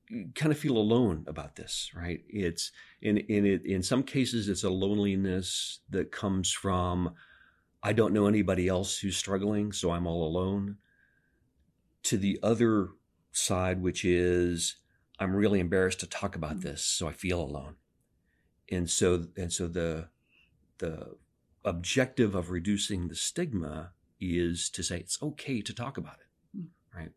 you 0.09 0.29
kind 0.35 0.51
of 0.51 0.57
feel 0.57 0.77
alone 0.77 1.25
about 1.27 1.55
this, 1.55 1.91
right? 1.95 2.21
It's 2.29 2.71
in 3.01 3.17
in 3.17 3.45
it 3.45 3.65
in 3.65 3.83
some 3.83 4.03
cases 4.03 4.47
it's 4.47 4.63
a 4.63 4.69
loneliness 4.69 5.79
that 5.89 6.11
comes 6.11 6.51
from 6.51 7.13
I 7.83 7.93
don't 7.93 8.13
know 8.13 8.27
anybody 8.27 8.67
else 8.67 8.97
who's 8.99 9.17
struggling, 9.17 9.71
so 9.71 9.91
I'm 9.91 10.07
all 10.07 10.25
alone. 10.25 10.77
To 12.03 12.17
the 12.17 12.39
other 12.41 12.89
side, 13.31 13.81
which 13.81 14.05
is 14.05 14.77
I'm 15.19 15.35
really 15.35 15.59
embarrassed 15.59 15.99
to 16.01 16.07
talk 16.07 16.35
about 16.35 16.51
mm-hmm. 16.51 16.69
this, 16.69 16.83
so 16.83 17.07
I 17.07 17.11
feel 17.11 17.41
alone. 17.41 17.75
And 18.71 18.89
so 18.89 19.27
and 19.35 19.51
so 19.51 19.67
the 19.67 20.09
the 20.77 21.17
objective 21.65 22.33
of 22.33 22.49
reducing 22.49 23.07
the 23.07 23.15
stigma 23.15 23.91
is 24.21 24.69
to 24.69 24.83
say 24.83 24.99
it's 24.99 25.21
okay 25.21 25.61
to 25.61 25.73
talk 25.73 25.97
about 25.97 26.15
it 26.21 26.26
right? 26.95 27.11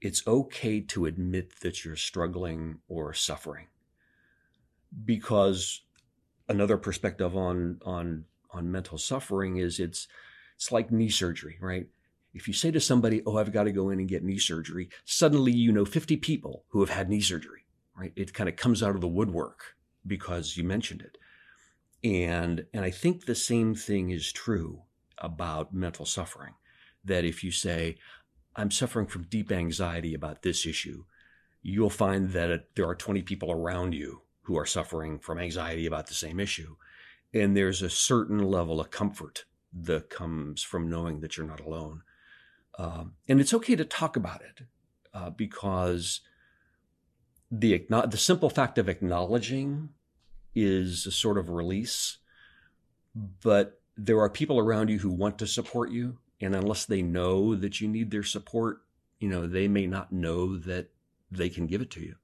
It's 0.00 0.26
okay 0.26 0.80
to 0.80 1.06
admit 1.06 1.60
that 1.60 1.84
you're 1.84 1.96
struggling 1.96 2.78
or 2.88 3.12
suffering 3.14 3.66
because 5.04 5.82
another 6.48 6.76
perspective 6.76 7.36
on, 7.36 7.80
on, 7.84 8.24
on 8.50 8.70
mental 8.70 8.98
suffering 8.98 9.56
is 9.56 9.80
it's, 9.80 10.06
it's 10.54 10.72
like 10.72 10.90
knee 10.90 11.08
surgery, 11.08 11.58
right? 11.60 11.88
If 12.34 12.46
you 12.46 12.54
say 12.54 12.70
to 12.70 12.80
somebody, 12.80 13.22
Oh, 13.24 13.38
I've 13.38 13.52
got 13.52 13.64
to 13.64 13.72
go 13.72 13.90
in 13.90 13.98
and 13.98 14.08
get 14.08 14.22
knee 14.22 14.38
surgery, 14.38 14.90
suddenly 15.04 15.52
you 15.52 15.72
know 15.72 15.84
50 15.84 16.16
people 16.18 16.64
who 16.68 16.80
have 16.80 16.90
had 16.90 17.08
knee 17.08 17.20
surgery, 17.20 17.64
right? 17.96 18.12
It 18.16 18.34
kind 18.34 18.48
of 18.48 18.56
comes 18.56 18.82
out 18.82 18.94
of 18.94 19.00
the 19.00 19.08
woodwork 19.08 19.76
because 20.06 20.56
you 20.56 20.64
mentioned 20.64 21.02
it. 21.02 21.18
And, 22.04 22.66
and 22.72 22.84
I 22.84 22.90
think 22.90 23.24
the 23.24 23.34
same 23.34 23.74
thing 23.74 24.10
is 24.10 24.32
true 24.32 24.82
about 25.18 25.74
mental 25.74 26.04
suffering. 26.04 26.54
That 27.04 27.24
if 27.24 27.42
you 27.42 27.50
say, 27.50 27.96
I'm 28.56 28.70
suffering 28.70 29.06
from 29.06 29.24
deep 29.24 29.52
anxiety 29.52 30.14
about 30.14 30.42
this 30.42 30.66
issue, 30.66 31.04
you'll 31.62 31.90
find 31.90 32.30
that 32.30 32.74
there 32.74 32.88
are 32.88 32.94
20 32.94 33.22
people 33.22 33.52
around 33.52 33.94
you 33.94 34.22
who 34.42 34.56
are 34.56 34.66
suffering 34.66 35.18
from 35.18 35.38
anxiety 35.38 35.84
about 35.84 36.06
the 36.06 36.14
same 36.14 36.40
issue. 36.40 36.76
And 37.34 37.54
there's 37.54 37.82
a 37.82 37.90
certain 37.90 38.38
level 38.38 38.80
of 38.80 38.90
comfort 38.90 39.44
that 39.72 40.08
comes 40.08 40.62
from 40.62 40.88
knowing 40.88 41.20
that 41.20 41.36
you're 41.36 41.46
not 41.46 41.60
alone. 41.60 42.02
Um, 42.78 43.14
and 43.28 43.40
it's 43.40 43.52
okay 43.52 43.76
to 43.76 43.84
talk 43.84 44.16
about 44.16 44.40
it 44.40 44.64
uh, 45.12 45.30
because 45.30 46.20
the, 47.50 47.84
the 47.88 48.16
simple 48.16 48.48
fact 48.48 48.78
of 48.78 48.88
acknowledging 48.88 49.90
is 50.54 51.06
a 51.06 51.12
sort 51.12 51.36
of 51.36 51.50
release. 51.50 52.18
But 53.14 53.80
there 53.96 54.20
are 54.20 54.30
people 54.30 54.58
around 54.58 54.88
you 54.88 54.98
who 55.00 55.10
want 55.10 55.38
to 55.38 55.46
support 55.46 55.90
you 55.90 56.18
and 56.40 56.54
unless 56.54 56.84
they 56.84 57.02
know 57.02 57.54
that 57.54 57.80
you 57.80 57.88
need 57.88 58.10
their 58.10 58.22
support, 58.22 58.82
you 59.18 59.28
know, 59.28 59.46
they 59.46 59.68
may 59.68 59.86
not 59.86 60.12
know 60.12 60.56
that 60.56 60.90
they 61.30 61.48
can 61.48 61.66
give 61.66 61.80
it 61.80 61.90
to 61.92 62.00
you. 62.00 62.16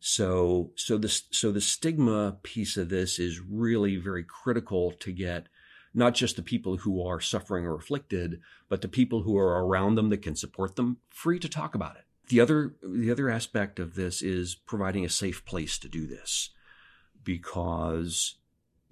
So, 0.00 0.72
so 0.74 0.98
the, 0.98 1.08
so 1.08 1.52
the 1.52 1.60
stigma 1.60 2.38
piece 2.42 2.76
of 2.76 2.88
this 2.88 3.18
is 3.18 3.40
really 3.40 3.96
very 3.96 4.24
critical 4.24 4.92
to 4.92 5.12
get 5.12 5.46
not 5.94 6.14
just 6.14 6.36
the 6.36 6.42
people 6.42 6.78
who 6.78 7.06
are 7.06 7.20
suffering 7.20 7.66
or 7.66 7.74
afflicted, 7.76 8.40
but 8.68 8.80
the 8.80 8.88
people 8.88 9.22
who 9.22 9.36
are 9.36 9.64
around 9.64 9.94
them 9.94 10.08
that 10.08 10.22
can 10.22 10.34
support 10.34 10.76
them 10.76 10.98
free 11.10 11.38
to 11.38 11.48
talk 11.48 11.74
about 11.74 11.96
it. 11.96 12.04
The 12.28 12.40
other, 12.40 12.74
the 12.82 13.10
other 13.10 13.28
aspect 13.28 13.78
of 13.78 13.94
this 13.94 14.22
is 14.22 14.54
providing 14.54 15.04
a 15.04 15.10
safe 15.10 15.44
place 15.44 15.78
to 15.78 15.88
do 15.88 16.06
this 16.06 16.50
because 17.24 18.36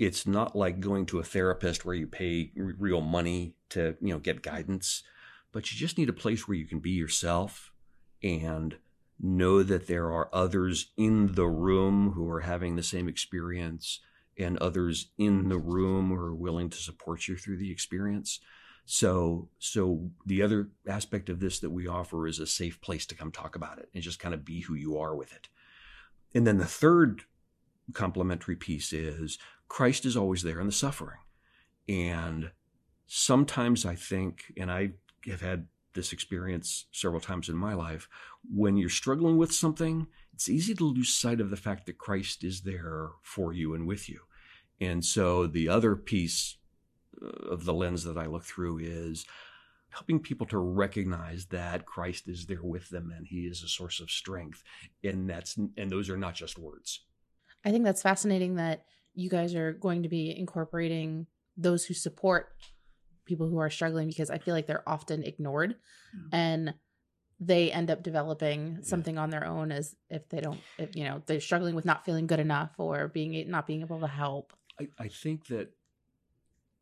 it's 0.00 0.26
not 0.26 0.56
like 0.56 0.80
going 0.80 1.04
to 1.04 1.18
a 1.18 1.22
therapist 1.22 1.84
where 1.84 1.94
you 1.94 2.06
pay 2.06 2.50
real 2.56 3.02
money 3.02 3.54
to, 3.68 3.94
you 4.00 4.14
know, 4.14 4.18
get 4.18 4.40
guidance, 4.40 5.02
but 5.52 5.70
you 5.70 5.78
just 5.78 5.98
need 5.98 6.08
a 6.08 6.14
place 6.14 6.48
where 6.48 6.56
you 6.56 6.66
can 6.66 6.78
be 6.78 6.92
yourself 6.92 7.70
and 8.22 8.78
know 9.20 9.62
that 9.62 9.88
there 9.88 10.10
are 10.10 10.30
others 10.32 10.92
in 10.96 11.34
the 11.34 11.46
room 11.46 12.12
who 12.12 12.26
are 12.30 12.40
having 12.40 12.76
the 12.76 12.82
same 12.82 13.08
experience 13.08 14.00
and 14.38 14.56
others 14.56 15.10
in 15.18 15.50
the 15.50 15.58
room 15.58 16.08
who 16.08 16.14
are 16.14 16.34
willing 16.34 16.70
to 16.70 16.78
support 16.78 17.28
you 17.28 17.36
through 17.36 17.58
the 17.58 17.70
experience. 17.70 18.40
So, 18.86 19.50
so 19.58 20.10
the 20.24 20.40
other 20.40 20.70
aspect 20.88 21.28
of 21.28 21.40
this 21.40 21.58
that 21.58 21.68
we 21.68 21.86
offer 21.86 22.26
is 22.26 22.38
a 22.38 22.46
safe 22.46 22.80
place 22.80 23.04
to 23.04 23.14
come 23.14 23.30
talk 23.30 23.54
about 23.54 23.78
it 23.78 23.90
and 23.92 24.02
just 24.02 24.18
kind 24.18 24.32
of 24.32 24.46
be 24.46 24.60
who 24.60 24.72
you 24.72 24.96
are 24.96 25.14
with 25.14 25.34
it. 25.34 25.48
And 26.34 26.46
then 26.46 26.56
the 26.56 26.64
third 26.64 27.24
complementary 27.92 28.56
piece 28.56 28.94
is 28.94 29.38
Christ 29.70 30.04
is 30.04 30.16
always 30.16 30.42
there 30.42 30.60
in 30.60 30.66
the 30.66 30.72
suffering. 30.72 31.20
And 31.88 32.50
sometimes 33.06 33.86
I 33.86 33.94
think, 33.94 34.52
and 34.58 34.70
I 34.70 34.90
have 35.26 35.40
had 35.40 35.68
this 35.94 36.12
experience 36.12 36.86
several 36.90 37.20
times 37.20 37.48
in 37.48 37.56
my 37.56 37.74
life, 37.74 38.08
when 38.52 38.76
you're 38.76 38.90
struggling 38.90 39.38
with 39.38 39.52
something, 39.52 40.08
it's 40.34 40.48
easy 40.48 40.74
to 40.74 40.84
lose 40.84 41.08
sight 41.08 41.40
of 41.40 41.50
the 41.50 41.56
fact 41.56 41.86
that 41.86 41.98
Christ 41.98 42.42
is 42.42 42.62
there 42.62 43.10
for 43.22 43.52
you 43.52 43.72
and 43.74 43.86
with 43.86 44.08
you. 44.08 44.20
And 44.80 45.04
so 45.04 45.46
the 45.46 45.68
other 45.68 45.94
piece 45.94 46.56
uh, 47.22 47.26
of 47.26 47.64
the 47.64 47.74
lens 47.74 48.02
that 48.04 48.18
I 48.18 48.26
look 48.26 48.44
through 48.44 48.78
is 48.78 49.24
helping 49.90 50.18
people 50.18 50.48
to 50.48 50.58
recognize 50.58 51.46
that 51.46 51.86
Christ 51.86 52.26
is 52.26 52.46
there 52.46 52.62
with 52.62 52.88
them 52.88 53.12
and 53.16 53.24
he 53.24 53.42
is 53.42 53.62
a 53.62 53.68
source 53.68 54.00
of 54.00 54.10
strength. 54.10 54.64
And 55.04 55.30
that's, 55.30 55.56
and 55.56 55.90
those 55.90 56.10
are 56.10 56.16
not 56.16 56.34
just 56.34 56.58
words. 56.58 57.02
I 57.64 57.70
think 57.70 57.84
that's 57.84 58.02
fascinating 58.02 58.56
that 58.56 58.84
you 59.14 59.28
guys 59.28 59.54
are 59.54 59.72
going 59.72 60.02
to 60.02 60.08
be 60.08 60.36
incorporating 60.36 61.26
those 61.56 61.84
who 61.84 61.94
support 61.94 62.52
people 63.24 63.48
who 63.48 63.58
are 63.58 63.70
struggling 63.70 64.08
because 64.08 64.30
I 64.30 64.38
feel 64.38 64.54
like 64.54 64.66
they're 64.66 64.88
often 64.88 65.22
ignored 65.22 65.76
mm-hmm. 66.16 66.34
and 66.34 66.74
they 67.38 67.72
end 67.72 67.90
up 67.90 68.02
developing 68.02 68.80
something 68.82 69.16
on 69.16 69.30
their 69.30 69.46
own 69.46 69.72
as 69.72 69.96
if 70.10 70.28
they 70.28 70.40
don't 70.40 70.60
if 70.76 70.94
you 70.94 71.04
know 71.04 71.22
they're 71.24 71.40
struggling 71.40 71.74
with 71.74 71.86
not 71.86 72.04
feeling 72.04 72.26
good 72.26 72.40
enough 72.40 72.70
or 72.76 73.08
being 73.08 73.50
not 73.50 73.66
being 73.66 73.80
able 73.80 74.00
to 74.00 74.06
help. 74.06 74.52
I, 74.78 74.88
I 74.98 75.08
think 75.08 75.46
that 75.46 75.72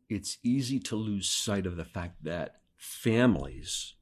it's 0.09 0.39
easy 0.43 0.81
to 0.81 0.97
lose 0.97 1.29
sight 1.29 1.67
of 1.67 1.77
the 1.77 1.85
fact 1.85 2.25
that 2.25 2.57
families 2.77 3.95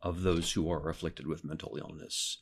of 0.00 0.22
those 0.22 0.52
who 0.52 0.70
are 0.70 0.88
afflicted 0.88 1.26
with 1.26 1.44
mental 1.44 1.76
illness 1.78 2.38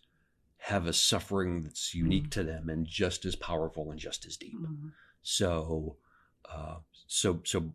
have 0.59 0.87
a 0.87 0.93
suffering 0.93 1.63
that's 1.63 1.95
unique 1.95 2.31
to 2.31 2.43
them 2.43 2.69
and 2.69 2.87
just 2.87 3.25
as 3.25 3.35
powerful 3.35 3.91
and 3.91 3.99
just 3.99 4.27
as 4.27 4.37
deep. 4.37 4.59
Mhm. 4.59 4.93
So, 5.23 5.97
uh, 6.51 6.77
so, 7.07 7.41
so 7.45 7.75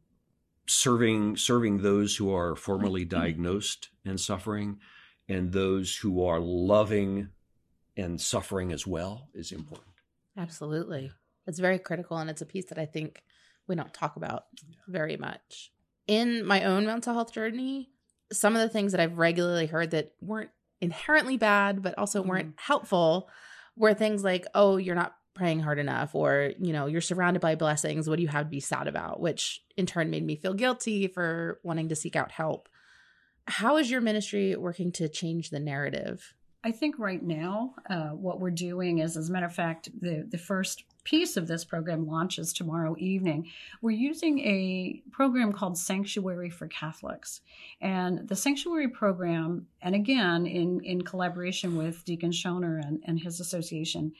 serving 0.67 1.38
serving 1.38 1.81
those 1.81 2.15
who 2.15 2.34
are 2.34 2.55
formally 2.55 3.05
diagnosed 3.05 3.89
and 4.05 4.19
suffering, 4.19 4.79
and 5.27 5.51
those 5.51 5.95
who 5.97 6.23
are 6.25 6.39
loving 6.39 7.29
and 7.97 8.19
suffering 8.19 8.71
as 8.71 8.86
well 8.86 9.29
is 9.34 9.51
important. 9.51 9.88
Absolutely. 10.38 11.12
It's 11.47 11.60
very 11.60 11.79
critical 11.79 12.17
and 12.17 12.29
it's 12.29 12.41
a 12.41 12.45
piece 12.45 12.65
that 12.65 12.77
I 12.77 12.86
think 12.86 13.23
we 13.67 13.75
don't 13.75 13.93
talk 13.93 14.15
about 14.15 14.45
very 14.88 15.17
much. 15.17 15.71
In 16.08 16.45
my 16.45 16.63
own 16.63 16.86
mental 16.86 17.13
health 17.13 17.34
journey, 17.34 17.89
some 18.31 18.55
of 18.55 18.62
the 18.62 18.69
things 18.69 18.91
that 18.91 19.01
I've 19.01 19.17
regularly 19.17 19.67
heard 19.67 19.91
that 19.91 20.13
weren't 20.21 20.51
inherently 20.81 21.38
bad 21.38 21.81
but 21.81 21.97
also 21.97 22.21
weren't 22.21 22.55
helpful 22.58 23.29
were 23.77 23.93
things 23.93 24.23
like, 24.23 24.45
"Oh, 24.53 24.77
you're 24.77 24.95
not 24.95 25.15
praying 25.36 25.60
hard 25.60 25.78
enough," 25.78 26.15
or, 26.15 26.54
you 26.60 26.74
know, 26.74 26.88
"You're 26.88 27.02
surrounded 27.02 27.41
by 27.41 27.54
blessings. 27.54 28.10
What 28.10 28.15
do 28.15 28.24
you 28.24 28.30
have 28.30 28.48
to 28.48 28.50
be 28.50 28.60
sad 28.60 28.88
about?" 28.88 29.19
which 29.19 29.63
in 29.78 29.86
turn 29.86 30.10
made 30.10 30.26
me 30.26 30.36
feel 30.36 30.56
guilty 30.56 31.08
for 31.08 31.60
wanting 31.62 31.89
to 31.89 31.95
seek 31.95 32.15
out 32.15 32.32
help. 32.32 32.67
How 33.48 33.78
is 33.78 33.91
your 33.91 34.02
ministry 34.02 34.56
working 34.56 34.91
to 34.93 35.08
change 35.08 35.52
the 35.52 35.60
narrative? 35.60 36.34
I 36.63 36.71
think 36.71 36.98
right 36.98 37.21
now, 37.21 37.76
uh, 37.88 38.10
what 38.10 38.39
we're 38.39 38.50
doing 38.50 38.98
is, 38.98 39.15
as 39.17 39.30
a 39.30 39.32
matter 39.32 39.45
of 39.45 39.54
fact, 39.54 39.89
the, 40.02 40.26
the 40.28 40.39
first 40.39 40.84
piece 41.04 41.38
of 41.38 41.45
this 41.48 41.63
program 41.63 42.08
launches 42.08 42.52
tomorrow 42.52 42.95
evening. 42.98 43.52
We're 43.84 43.91
using 43.91 44.39
a 44.39 45.04
program 45.12 45.54
called 45.54 45.78
Sanctuary 45.78 46.50
for 46.50 46.67
Catholics. 46.67 47.41
And 47.82 48.28
the 48.28 48.36
Sanctuary 48.36 48.88
program, 48.88 49.67
and 49.84 49.93
again, 49.93 50.48
in, 50.48 50.82
in 50.84 51.04
collaboration 51.04 51.78
with 51.78 52.04
Deacon 52.04 52.32
Shoener 52.32 52.84
and, 52.84 53.00
and 53.06 53.19
his 53.19 53.39
association, 53.39 54.13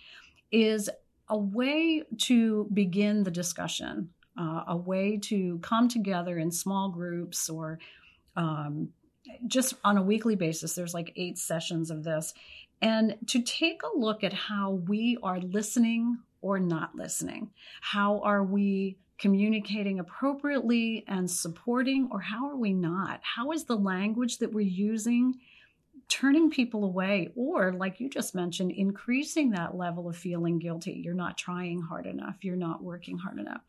is 0.51 0.88
a 1.29 1.38
way 1.38 2.03
to 2.17 2.69
begin 2.73 3.23
the 3.23 3.31
discussion, 3.31 4.09
uh, 4.39 4.63
a 4.67 4.77
way 4.77 5.17
to 5.23 5.59
come 5.59 5.88
together 5.88 6.38
in 6.38 6.51
small 6.51 6.89
groups 6.89 7.49
or 7.49 7.79
um, 8.35 8.89
just 9.47 9.73
on 9.83 9.97
a 9.97 10.01
weekly 10.03 10.35
basis. 10.35 10.73
There's 10.73 10.93
like 10.93 11.13
eight 11.15 11.38
sessions 11.38 11.89
of 11.89 12.03
this. 12.03 12.33
And 12.81 13.15
to 13.27 13.41
take 13.41 13.81
a 13.83 13.97
look 13.97 14.23
at 14.23 14.33
how 14.33 14.71
we 14.88 15.17
are 15.23 15.39
listening 15.39 16.17
or 16.41 16.59
not 16.59 16.95
listening. 16.95 17.49
How 17.81 18.19
are 18.19 18.43
we 18.43 18.97
communicating 19.17 19.99
appropriately 19.99 21.03
and 21.07 21.29
supporting, 21.29 22.07
or 22.11 22.19
how 22.19 22.49
are 22.49 22.57
we 22.57 22.73
not? 22.73 23.19
How 23.23 23.51
is 23.51 23.63
the 23.63 23.77
language 23.77 24.38
that 24.39 24.53
we're 24.53 24.61
using 24.61 25.35
turning 26.08 26.50
people 26.50 26.84
away, 26.84 27.30
or 27.36 27.74
like 27.74 28.00
you 28.00 28.10
just 28.10 28.36
mentioned, 28.36 28.72
increasing 28.72 29.52
that 29.52 29.76
level 29.76 30.08
of 30.08 30.15
feeling 30.15 30.60
guilty? 30.60 31.02
You're 31.04 31.13
not 31.13 31.38
trying 31.38 31.82
hard 31.82 32.06
enough, 32.06 32.38
you're 32.41 32.56
not 32.56 32.84
working 32.84 33.18
hard 33.18 33.39
enough. 33.39 33.62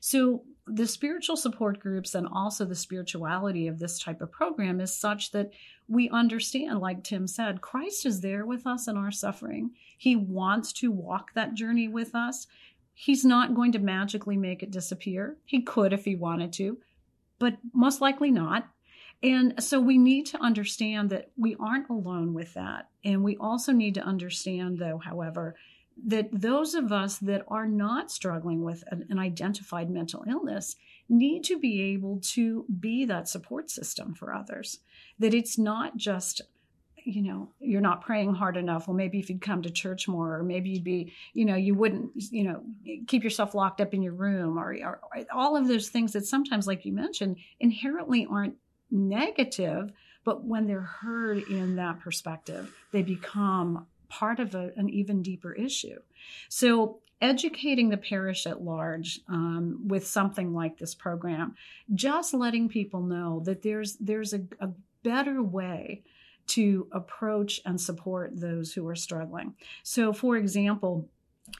So, 0.00 0.42
the 0.66 0.86
spiritual 0.86 1.36
support 1.36 1.78
groups 1.78 2.14
and 2.14 2.26
also 2.26 2.64
the 2.64 2.74
spirituality 2.74 3.68
of 3.68 3.78
this 3.78 3.98
type 3.98 4.22
of 4.22 4.32
program 4.32 4.80
is 4.80 4.94
such 4.94 5.30
that 5.32 5.52
we 5.88 6.08
understand, 6.08 6.80
like 6.80 7.04
Tim 7.04 7.26
said, 7.26 7.60
Christ 7.60 8.06
is 8.06 8.22
there 8.22 8.46
with 8.46 8.66
us 8.66 8.88
in 8.88 8.96
our 8.96 9.10
suffering. 9.10 9.72
He 9.98 10.16
wants 10.16 10.72
to 10.74 10.90
walk 10.90 11.34
that 11.34 11.54
journey 11.54 11.88
with 11.88 12.14
us. 12.14 12.46
He's 12.94 13.24
not 13.24 13.54
going 13.54 13.72
to 13.72 13.78
magically 13.78 14.36
make 14.36 14.62
it 14.62 14.70
disappear. 14.70 15.36
He 15.44 15.60
could 15.60 15.92
if 15.92 16.04
he 16.04 16.16
wanted 16.16 16.52
to, 16.54 16.78
but 17.38 17.58
most 17.72 18.00
likely 18.00 18.30
not. 18.30 18.66
And 19.24 19.54
so 19.64 19.80
we 19.80 19.96
need 19.96 20.26
to 20.26 20.42
understand 20.42 21.08
that 21.08 21.30
we 21.34 21.56
aren't 21.58 21.88
alone 21.88 22.34
with 22.34 22.52
that. 22.54 22.90
And 23.04 23.24
we 23.24 23.38
also 23.38 23.72
need 23.72 23.94
to 23.94 24.02
understand, 24.02 24.78
though, 24.78 24.98
however, 24.98 25.56
that 26.06 26.28
those 26.30 26.74
of 26.74 26.92
us 26.92 27.16
that 27.18 27.42
are 27.48 27.66
not 27.66 28.10
struggling 28.10 28.62
with 28.62 28.84
an, 28.90 29.18
identified 29.18 29.88
mental 29.88 30.24
illness 30.28 30.76
need 31.08 31.42
to 31.44 31.58
be 31.58 31.80
able 31.94 32.20
to 32.34 32.66
be 32.80 33.06
that 33.06 33.26
support 33.28 33.70
system 33.70 34.14
for 34.14 34.34
others. 34.34 34.80
That 35.18 35.32
it's 35.32 35.56
not 35.56 35.96
just, 35.96 36.42
you 36.96 37.22
know, 37.22 37.48
you're 37.60 37.80
not 37.80 38.02
praying 38.02 38.34
hard 38.34 38.58
enough. 38.58 38.88
Well, 38.88 38.96
maybe 38.96 39.20
if 39.20 39.30
you'd 39.30 39.40
come 39.40 39.62
to 39.62 39.70
church 39.70 40.06
more, 40.06 40.36
or 40.36 40.42
maybe 40.42 40.68
you'd 40.68 40.84
be, 40.84 41.14
you 41.32 41.46
know, 41.46 41.56
you 41.56 41.74
wouldn't, 41.74 42.10
you 42.14 42.44
know, 42.44 42.62
keep 43.06 43.24
yourself 43.24 43.54
locked 43.54 43.80
up 43.80 43.94
in 43.94 44.02
your 44.02 44.14
room, 44.14 44.58
or, 44.58 44.76
or 44.84 45.00
all 45.32 45.56
of 45.56 45.66
those 45.66 45.88
things 45.88 46.12
that 46.12 46.26
sometimes, 46.26 46.66
like 46.66 46.84
you 46.84 46.92
mentioned, 46.92 47.38
inherently 47.58 48.26
aren't 48.28 48.56
negative. 48.94 49.92
But 50.24 50.44
when 50.44 50.66
they're 50.66 50.80
heard 50.80 51.38
in 51.48 51.76
that 51.76 52.00
perspective, 52.00 52.74
they 52.92 53.02
become 53.02 53.86
part 54.08 54.40
of 54.40 54.54
a, 54.54 54.70
an 54.76 54.88
even 54.88 55.22
deeper 55.22 55.52
issue. 55.52 55.98
So, 56.48 57.00
educating 57.20 57.88
the 57.88 57.96
parish 57.96 58.46
at 58.46 58.62
large 58.62 59.20
um, 59.28 59.80
with 59.86 60.06
something 60.06 60.52
like 60.52 60.78
this 60.78 60.94
program, 60.94 61.54
just 61.94 62.34
letting 62.34 62.68
people 62.68 63.02
know 63.02 63.42
that 63.44 63.62
there's 63.62 63.96
there's 63.96 64.32
a, 64.32 64.42
a 64.60 64.70
better 65.02 65.42
way 65.42 66.02
to 66.46 66.86
approach 66.92 67.60
and 67.64 67.80
support 67.80 68.38
those 68.38 68.72
who 68.72 68.86
are 68.86 68.96
struggling. 68.96 69.54
So, 69.82 70.12
for 70.12 70.36
example, 70.36 71.08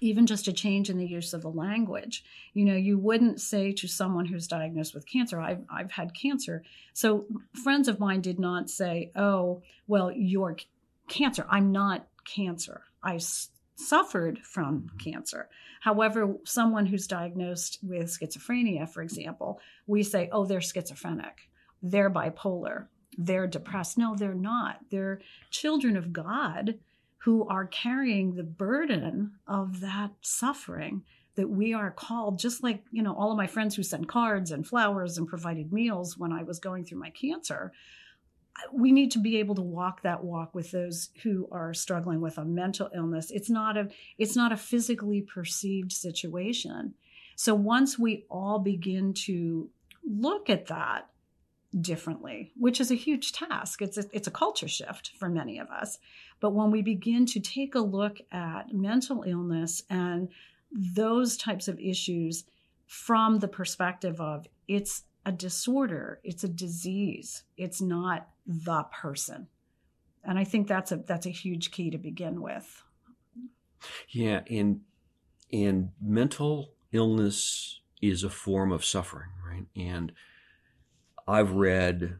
even 0.00 0.26
just 0.26 0.48
a 0.48 0.52
change 0.52 0.88
in 0.88 0.98
the 0.98 1.06
use 1.06 1.34
of 1.34 1.42
the 1.42 1.50
language. 1.50 2.24
You 2.54 2.64
know, 2.64 2.74
you 2.74 2.98
wouldn't 2.98 3.40
say 3.40 3.72
to 3.72 3.86
someone 3.86 4.26
who's 4.26 4.48
diagnosed 4.48 4.94
with 4.94 5.06
cancer, 5.06 5.40
I've, 5.40 5.64
I've 5.70 5.90
had 5.92 6.14
cancer. 6.14 6.62
So, 6.94 7.26
friends 7.62 7.88
of 7.88 8.00
mine 8.00 8.20
did 8.20 8.38
not 8.38 8.70
say, 8.70 9.12
Oh, 9.14 9.62
well, 9.86 10.10
you're 10.10 10.56
cancer. 11.08 11.46
I'm 11.50 11.70
not 11.72 12.06
cancer. 12.24 12.82
I 13.02 13.16
s- 13.16 13.50
suffered 13.76 14.38
from 14.38 14.90
cancer. 14.98 15.48
However, 15.80 16.36
someone 16.44 16.86
who's 16.86 17.06
diagnosed 17.06 17.78
with 17.82 18.06
schizophrenia, 18.06 18.88
for 18.88 19.02
example, 19.02 19.60
we 19.86 20.02
say, 20.02 20.30
oh, 20.32 20.46
they're 20.46 20.62
schizophrenic, 20.62 21.50
they're 21.82 22.10
bipolar, 22.10 22.86
they're 23.18 23.46
depressed. 23.46 23.98
No, 23.98 24.16
they're 24.16 24.34
not. 24.34 24.78
They're 24.90 25.20
children 25.50 25.96
of 25.96 26.12
God 26.12 26.78
who 27.24 27.46
are 27.48 27.66
carrying 27.66 28.34
the 28.34 28.42
burden 28.42 29.32
of 29.46 29.80
that 29.80 30.10
suffering 30.20 31.02
that 31.36 31.48
we 31.48 31.74
are 31.74 31.90
called 31.90 32.38
just 32.38 32.62
like 32.62 32.82
you 32.90 33.02
know 33.02 33.14
all 33.14 33.30
of 33.30 33.36
my 33.36 33.46
friends 33.46 33.74
who 33.74 33.82
sent 33.82 34.08
cards 34.08 34.50
and 34.50 34.66
flowers 34.66 35.18
and 35.18 35.26
provided 35.26 35.72
meals 35.72 36.16
when 36.16 36.32
i 36.32 36.42
was 36.42 36.58
going 36.58 36.84
through 36.84 36.98
my 36.98 37.10
cancer 37.10 37.72
we 38.72 38.92
need 38.92 39.10
to 39.12 39.18
be 39.18 39.38
able 39.38 39.54
to 39.54 39.62
walk 39.62 40.02
that 40.02 40.22
walk 40.22 40.54
with 40.54 40.70
those 40.70 41.10
who 41.22 41.48
are 41.50 41.74
struggling 41.74 42.20
with 42.20 42.38
a 42.38 42.44
mental 42.44 42.88
illness. 42.94 43.30
It's 43.30 43.50
not 43.50 43.76
a 43.76 43.88
it's 44.18 44.36
not 44.36 44.52
a 44.52 44.56
physically 44.56 45.22
perceived 45.22 45.92
situation. 45.92 46.94
So 47.36 47.54
once 47.54 47.98
we 47.98 48.26
all 48.30 48.60
begin 48.60 49.12
to 49.24 49.70
look 50.04 50.48
at 50.48 50.66
that 50.66 51.08
differently 51.80 52.52
which 52.56 52.80
is 52.80 52.90
a 52.90 52.94
huge 52.94 53.32
task 53.32 53.82
it's 53.82 53.98
a, 53.98 54.04
it's 54.12 54.28
a 54.28 54.30
culture 54.30 54.68
shift 54.68 55.12
for 55.18 55.28
many 55.28 55.58
of 55.58 55.68
us 55.70 55.98
but 56.40 56.52
when 56.52 56.70
we 56.70 56.82
begin 56.82 57.26
to 57.26 57.40
take 57.40 57.74
a 57.74 57.80
look 57.80 58.18
at 58.30 58.72
mental 58.72 59.24
illness 59.26 59.82
and 59.90 60.28
those 60.70 61.36
types 61.36 61.68
of 61.68 61.78
issues 61.78 62.44
from 62.86 63.38
the 63.38 63.48
perspective 63.48 64.20
of 64.20 64.46
it's 64.68 65.04
a 65.26 65.32
disorder, 65.32 66.20
it's 66.22 66.44
a 66.44 66.48
disease, 66.48 67.44
it's 67.56 67.80
not 67.80 68.28
the 68.46 68.82
person. 68.84 69.48
And 70.22 70.38
I 70.38 70.44
think 70.44 70.68
that's 70.68 70.92
a 70.92 70.96
that's 70.96 71.26
a 71.26 71.30
huge 71.30 71.70
key 71.70 71.90
to 71.90 71.98
begin 71.98 72.40
with. 72.40 72.82
Yeah, 74.08 74.40
and 74.50 74.80
and 75.52 75.90
mental 76.00 76.72
illness 76.92 77.80
is 78.00 78.24
a 78.24 78.30
form 78.30 78.72
of 78.72 78.84
suffering, 78.84 79.30
right? 79.46 79.66
And 79.76 80.12
I've 81.26 81.52
read 81.52 82.18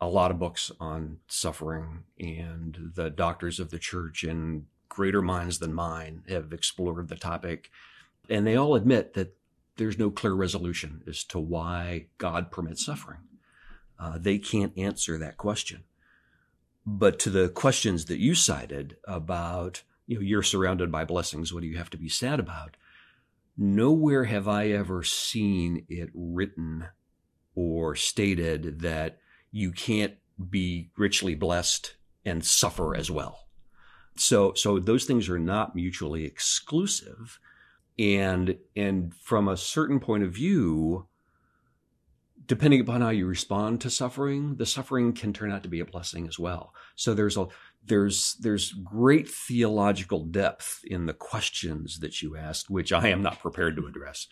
a 0.00 0.08
lot 0.08 0.30
of 0.30 0.38
books 0.38 0.70
on 0.78 1.18
suffering, 1.26 2.04
and 2.18 2.92
the 2.94 3.10
doctors 3.10 3.58
of 3.58 3.70
the 3.70 3.78
church 3.78 4.24
and 4.24 4.66
greater 4.88 5.22
minds 5.22 5.58
than 5.58 5.74
mine 5.74 6.22
have 6.28 6.52
explored 6.52 7.08
the 7.08 7.16
topic. 7.16 7.70
And 8.28 8.46
they 8.46 8.56
all 8.56 8.74
admit 8.74 9.14
that 9.14 9.36
there's 9.76 9.98
no 9.98 10.10
clear 10.10 10.34
resolution 10.34 11.02
as 11.06 11.24
to 11.24 11.38
why 11.38 12.06
God 12.18 12.50
permits 12.50 12.84
suffering. 12.84 13.20
Uh, 13.98 14.18
they 14.18 14.38
can't 14.38 14.76
answer 14.76 15.18
that 15.18 15.36
question. 15.36 15.84
But 16.84 17.18
to 17.20 17.30
the 17.30 17.48
questions 17.48 18.04
that 18.06 18.18
you 18.18 18.34
cited 18.34 18.96
about, 19.04 19.82
you 20.06 20.16
know, 20.16 20.22
you're 20.22 20.42
surrounded 20.42 20.92
by 20.92 21.04
blessings, 21.04 21.52
what 21.52 21.62
do 21.62 21.66
you 21.66 21.78
have 21.78 21.90
to 21.90 21.96
be 21.96 22.08
sad 22.08 22.38
about? 22.38 22.76
Nowhere 23.56 24.24
have 24.24 24.46
I 24.46 24.68
ever 24.68 25.02
seen 25.02 25.84
it 25.88 26.10
written 26.14 26.86
stated 27.96 28.80
that 28.80 29.18
you 29.50 29.72
can't 29.72 30.14
be 30.50 30.90
richly 30.96 31.34
blessed 31.34 31.94
and 32.24 32.44
suffer 32.44 32.94
as 32.94 33.10
well. 33.10 33.46
So, 34.16 34.54
so 34.54 34.78
those 34.78 35.04
things 35.04 35.28
are 35.28 35.38
not 35.38 35.74
mutually 35.74 36.24
exclusive. 36.24 37.38
And, 37.98 38.56
and 38.74 39.14
from 39.14 39.48
a 39.48 39.56
certain 39.56 40.00
point 40.00 40.22
of 40.22 40.32
view, 40.32 41.06
depending 42.46 42.80
upon 42.80 43.00
how 43.00 43.10
you 43.10 43.26
respond 43.26 43.80
to 43.80 43.90
suffering, 43.90 44.56
the 44.56 44.66
suffering 44.66 45.12
can 45.12 45.32
turn 45.32 45.52
out 45.52 45.62
to 45.62 45.68
be 45.68 45.80
a 45.80 45.84
blessing 45.84 46.26
as 46.26 46.38
well. 46.38 46.72
So 46.94 47.14
there's 47.14 47.36
a 47.36 47.46
there's 47.84 48.36
there's 48.40 48.72
great 48.72 49.28
theological 49.28 50.24
depth 50.24 50.80
in 50.84 51.06
the 51.06 51.12
questions 51.12 52.00
that 52.00 52.22
you 52.22 52.36
ask, 52.36 52.66
which 52.68 52.92
I 52.92 53.08
am 53.08 53.22
not 53.22 53.38
prepared 53.38 53.76
to 53.76 53.86
address. 53.86 54.26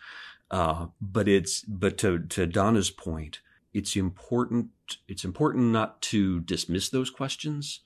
Uh, 0.51 0.87
but 1.01 1.29
it's 1.29 1.63
but 1.63 1.99
to 1.99 2.19
to 2.19 2.47
Donna's 2.47 2.91
point, 2.91 3.41
it's 3.75 3.97
important 3.97 4.71
it's 5.09 5.25
important 5.25 5.73
not 5.73 6.01
to 6.03 6.41
dismiss 6.41 6.89
those 6.89 7.11
questions, 7.11 7.81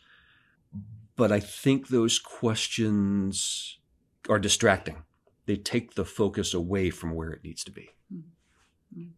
but 1.16 1.33
I 1.33 1.40
think 1.40 1.88
those 1.88 2.18
questions 2.18 3.79
are 4.29 4.38
distracting. 4.38 5.03
They 5.46 5.57
take 5.57 5.94
the 5.94 6.05
focus 6.05 6.55
away 6.55 6.90
from 6.90 7.14
where 7.14 7.31
it 7.31 7.42
needs 7.42 7.64
to 7.64 7.70
be. 7.70 7.90
Mm-hmm. 8.12 9.09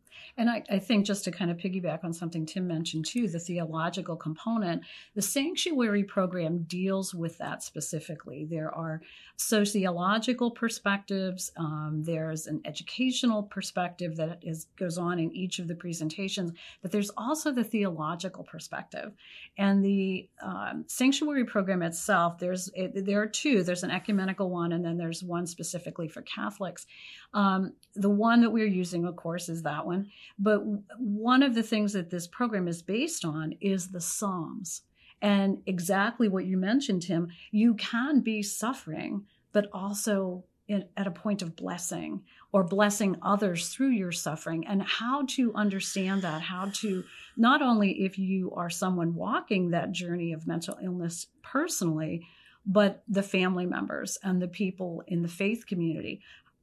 And 0.40 0.48
I, 0.48 0.64
I, 0.70 0.79
think 0.79 1.05
just 1.05 1.24
to 1.24 1.31
kind 1.31 1.50
of 1.50 1.59
piggyback 1.59 2.03
on 2.03 2.14
something 2.14 2.46
Tim 2.46 2.66
mentioned 2.66 3.05
too, 3.05 3.29
the 3.29 3.38
theological 3.38 4.16
component, 4.16 4.83
the 5.14 5.20
sanctuary 5.20 6.03
program 6.03 6.62
deals 6.62 7.14
with 7.14 7.37
that 7.37 7.62
specifically. 7.62 8.46
There 8.46 8.74
are 8.74 9.03
sociological 9.37 10.50
perspectives, 10.50 11.53
um, 11.59 12.03
there's 12.05 12.46
an 12.46 12.62
educational 12.64 13.42
perspective 13.42 14.16
that 14.16 14.38
is, 14.40 14.66
goes 14.79 14.96
on 14.96 15.18
in 15.18 15.31
each 15.33 15.59
of 15.59 15.68
the 15.68 15.74
presentations, 15.74 16.53
but 16.81 16.90
there's 16.90 17.11
also 17.18 17.53
the 17.53 17.64
theological 17.64 18.42
perspective. 18.42 19.12
And 19.59 19.85
the 19.85 20.26
um, 20.42 20.85
sanctuary 20.87 21.44
program 21.44 21.83
itself, 21.83 22.38
there's 22.38 22.70
it, 22.74 23.05
there 23.05 23.20
are 23.20 23.26
two. 23.26 23.62
There's 23.62 23.83
an 23.83 23.90
ecumenical 23.90 24.48
one, 24.48 24.72
and 24.72 24.83
then 24.83 24.96
there's 24.96 25.22
one 25.22 25.46
specifically 25.46 26.09
for 26.09 26.22
Catholics. 26.22 26.87
Um, 27.35 27.74
the 27.94 28.11
one 28.11 28.40
that 28.40 28.50
we're 28.50 28.66
using, 28.66 29.05
of 29.05 29.16
course, 29.16 29.48
is 29.48 29.62
that 29.62 29.85
one. 29.85 30.11
But 30.38 30.61
one 30.99 31.43
of 31.43 31.55
the 31.55 31.62
things 31.62 31.93
that 31.93 32.11
this 32.11 32.27
program 32.27 32.69
is 32.69 32.83
based 32.83 33.25
on 33.25 33.55
is 33.61 33.88
the 33.88 34.01
Psalms. 34.01 34.83
And 35.23 35.59
exactly 35.66 36.29
what 36.29 36.47
you 36.47 36.57
mentioned, 36.57 37.03
Tim, 37.03 37.29
you 37.51 37.75
can 37.75 38.21
be 38.21 38.43
suffering, 38.43 39.27
but 39.53 39.69
also 39.73 40.45
in, 40.66 40.87
at 40.97 41.07
a 41.07 41.11
point 41.11 41.43
of 41.43 41.57
blessing 41.57 42.23
or 42.53 42.64
blessing 42.64 43.16
others 43.21 43.69
through 43.69 43.90
your 43.90 44.12
suffering, 44.12 44.66
and 44.66 44.83
how 44.83 45.25
to 45.29 45.53
understand 45.55 46.23
that, 46.23 46.43
how 46.43 46.71
to 46.75 47.05
not 47.37 47.61
only 47.61 48.05
if 48.05 48.19
you 48.19 48.53
are 48.53 48.71
someone 48.71 49.14
walking 49.14 49.71
that 49.71 49.93
journey 49.93 50.33
of 50.33 50.47
mental 50.47 50.79
illness 50.83 51.27
personally, 51.43 52.27
but 52.64 53.03
the 53.09 53.23
family 53.23 53.66
members 53.66 54.19
and 54.23 54.40
the 54.40 54.49
people 54.49 55.03
in 55.07 55.23
the 55.23 55.29
faith 55.29 55.66
community. 55.66 56.21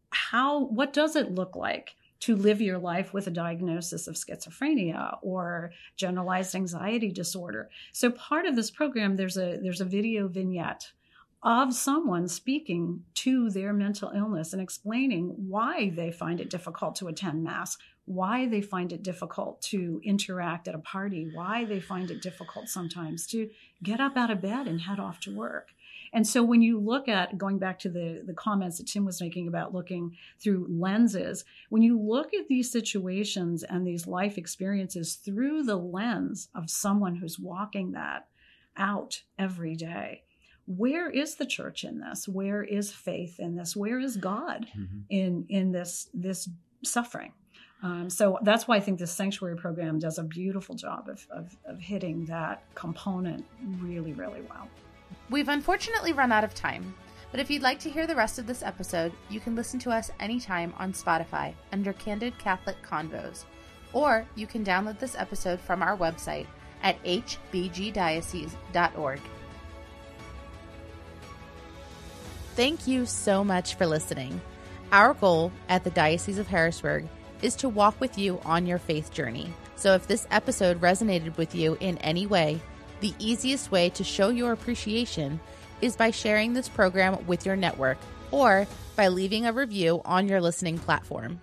How, 0.10 0.66
what 0.66 0.94
does 0.94 1.16
it 1.16 1.32
look 1.32 1.56
like? 1.56 1.96
To 2.22 2.36
live 2.36 2.62
your 2.62 2.78
life 2.78 3.14
with 3.14 3.28
a 3.28 3.32
diagnosis 3.32 4.08
of 4.08 4.16
schizophrenia 4.16 5.18
or 5.22 5.72
generalized 5.96 6.56
anxiety 6.56 7.12
disorder. 7.12 7.70
So 7.92 8.12
part 8.12 8.46
of 8.46 8.56
this 8.56 8.72
program 8.72 9.16
there's 9.16 9.38
a 9.38 9.60
there's 9.62 9.82
a 9.82 9.86
video 9.86 10.28
vignette 10.28 10.92
of 11.44 11.74
someone 11.74 12.28
speaking 12.28 13.04
to 13.14 13.50
their 13.50 13.72
mental 13.72 14.12
illness 14.16 14.54
and 14.54 14.62
explaining 14.62 15.34
why 15.38 15.92
they 15.92 16.12
find 16.12 16.42
it 16.42 16.50
difficult 16.50 16.96
to 16.96 17.08
attend 17.08 17.44
mass, 17.44 17.78
why 18.06 18.48
they 18.48 18.62
find 18.62 18.92
it 18.92 19.04
difficult 19.04 19.62
to 19.62 20.02
interact 20.04 20.68
at 20.68 20.76
a 20.76 20.80
party, 20.80 21.30
why 21.34 21.64
they 21.64 21.80
find 21.80 22.10
it 22.10 22.22
difficult 22.22 22.68
sometimes 22.68 23.28
to 23.28 23.50
get 23.84 24.00
up 24.00 24.18
out 24.18 24.32
of 24.32 24.42
bed 24.42 24.68
and 24.68 24.82
head 24.82 25.00
off 25.00 25.20
to 25.20 25.36
work. 25.36 25.70
And 26.14 26.26
so 26.26 26.44
when 26.44 26.62
you 26.62 26.80
look 26.80 27.08
at 27.08 27.38
going 27.38 27.60
back 27.60 27.80
to 27.80 27.90
the, 27.90 28.24
the 28.26 28.34
comments 28.34 28.78
that 28.78 28.88
Tim 28.88 29.06
was 29.06 29.22
making 29.22 29.48
about 29.48 29.74
looking 29.74 30.16
through 30.40 30.68
lenses, 30.70 31.46
when 31.70 31.82
you 31.82 32.00
look 32.00 32.34
at 32.34 32.48
these 32.48 32.72
situations 32.72 33.64
and 33.64 33.86
these 33.86 34.08
life 34.08 34.38
experiences 34.38 35.16
through 35.16 35.64
the 35.64 35.76
lens 35.76 36.50
of 36.56 36.70
someone 36.70 37.16
who's 37.16 37.40
walking 37.40 37.92
that 37.92 38.28
out 38.78 39.22
every 39.38 39.76
day, 39.76 40.24
where 40.66 41.10
is 41.10 41.36
the 41.36 41.46
church 41.46 41.84
in 41.84 42.00
this? 42.00 42.28
Where 42.28 42.62
is 42.62 42.92
faith 42.92 43.40
in 43.40 43.56
this? 43.56 43.76
Where 43.76 44.00
is 44.00 44.18
God 44.18 44.68
mm-hmm. 44.78 45.00
in 45.10 45.46
in 45.48 45.72
this 45.72 46.10
this 46.14 46.50
suffering? 46.84 47.32
Um, 47.84 48.10
so 48.10 48.40
that's 48.42 48.68
why 48.68 48.78
I 48.78 48.80
think 48.80 49.00
this 49.00 49.12
sanctuary 49.12 49.56
program 49.56 50.00
does 50.00 50.18
a 50.18 50.24
beautiful 50.24 50.76
job 50.76 51.10
of, 51.10 51.28
of, 51.30 51.56
of 51.66 51.80
hitting 51.80 52.26
that 52.26 52.64
component 52.74 53.46
really, 53.80 54.14
really 54.14 54.42
well. 54.42 54.68
We've 55.30 55.50
unfortunately 55.50 56.14
run 56.14 56.32
out 56.32 56.46
of 56.46 56.56
time, 56.56 56.96
but 57.32 57.42
if 57.42 57.50
you'd 57.50 57.62
like 57.62 57.80
to 57.80 57.90
hear 57.90 58.08
the 58.08 58.16
rest 58.16 58.40
of 58.40 58.48
this 58.48 58.64
episode, 58.64 59.12
you 59.30 59.42
can 59.42 59.56
listen 59.56 59.80
to 59.82 59.92
us 59.92 60.10
anytime 60.20 60.74
on 60.78 60.94
Spotify 60.94 61.54
under 61.74 61.92
Candid 61.94 62.38
Catholic 62.38 62.78
Convos, 62.82 63.44
or 63.92 64.26
you 64.36 64.48
can 64.48 64.64
download 64.64 65.00
this 65.00 65.16
episode 65.16 65.60
from 65.60 65.84
our 65.84 65.98
website 65.98 66.48
at 66.82 67.04
hbgdiocese.org. 67.04 69.20
Thank 72.56 72.88
you 72.88 73.06
so 73.06 73.44
much 73.44 73.76
for 73.76 73.86
listening. 73.86 74.40
Our 74.92 75.14
goal 75.14 75.52
at 75.68 75.84
the 75.84 75.92
Diocese 75.92 76.38
of 76.38 76.48
Harrisburg 76.48 77.06
is 77.42 77.58
to 77.58 77.68
walk 77.70 78.00
with 78.00 78.18
you 78.18 78.40
on 78.46 78.66
your 78.66 78.80
faith 78.80 79.14
journey. 79.14 79.52
So 79.76 79.94
if 79.94 80.08
this 80.08 80.26
episode 80.32 80.82
resonated 80.82 81.38
with 81.38 81.54
you 81.54 81.78
in 81.82 81.98
any 82.00 82.26
way, 82.26 82.60
the 83.02 83.14
easiest 83.20 83.72
way 83.72 83.90
to 83.92 84.04
show 84.04 84.30
your 84.30 84.52
appreciation 84.52 85.40
is 85.82 85.96
by 85.96 86.12
sharing 86.12 86.54
this 86.54 86.70
program 86.70 87.26
with 87.28 87.46
your 87.46 87.56
network 87.56 87.98
or 88.32 88.68
by 88.96 89.08
leaving 89.08 89.46
a 89.46 89.54
review 89.54 90.02
on 90.06 90.28
your 90.28 90.42
listening 90.42 90.80
platform. 90.80 91.40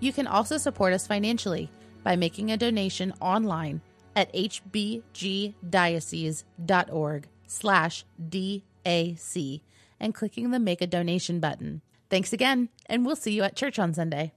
You 0.00 0.12
can 0.12 0.26
also 0.26 0.58
support 0.58 0.92
us 0.92 1.06
financially 1.06 1.70
by 2.02 2.16
making 2.16 2.52
a 2.52 2.56
donation 2.56 3.14
online 3.20 3.80
at 4.14 4.32
hbgdiocese.org 4.32 7.28
slash 7.46 8.04
DAC 8.28 9.60
and 10.00 10.14
clicking 10.14 10.50
the 10.50 10.58
Make 10.58 10.80
a 10.80 10.86
Donation 10.86 11.40
button. 11.40 11.82
Thanks 12.10 12.32
again, 12.32 12.70
and 12.86 13.04
we'll 13.04 13.16
see 13.16 13.32
you 13.32 13.42
at 13.42 13.56
church 13.56 13.78
on 13.78 13.92
Sunday. 13.94 14.32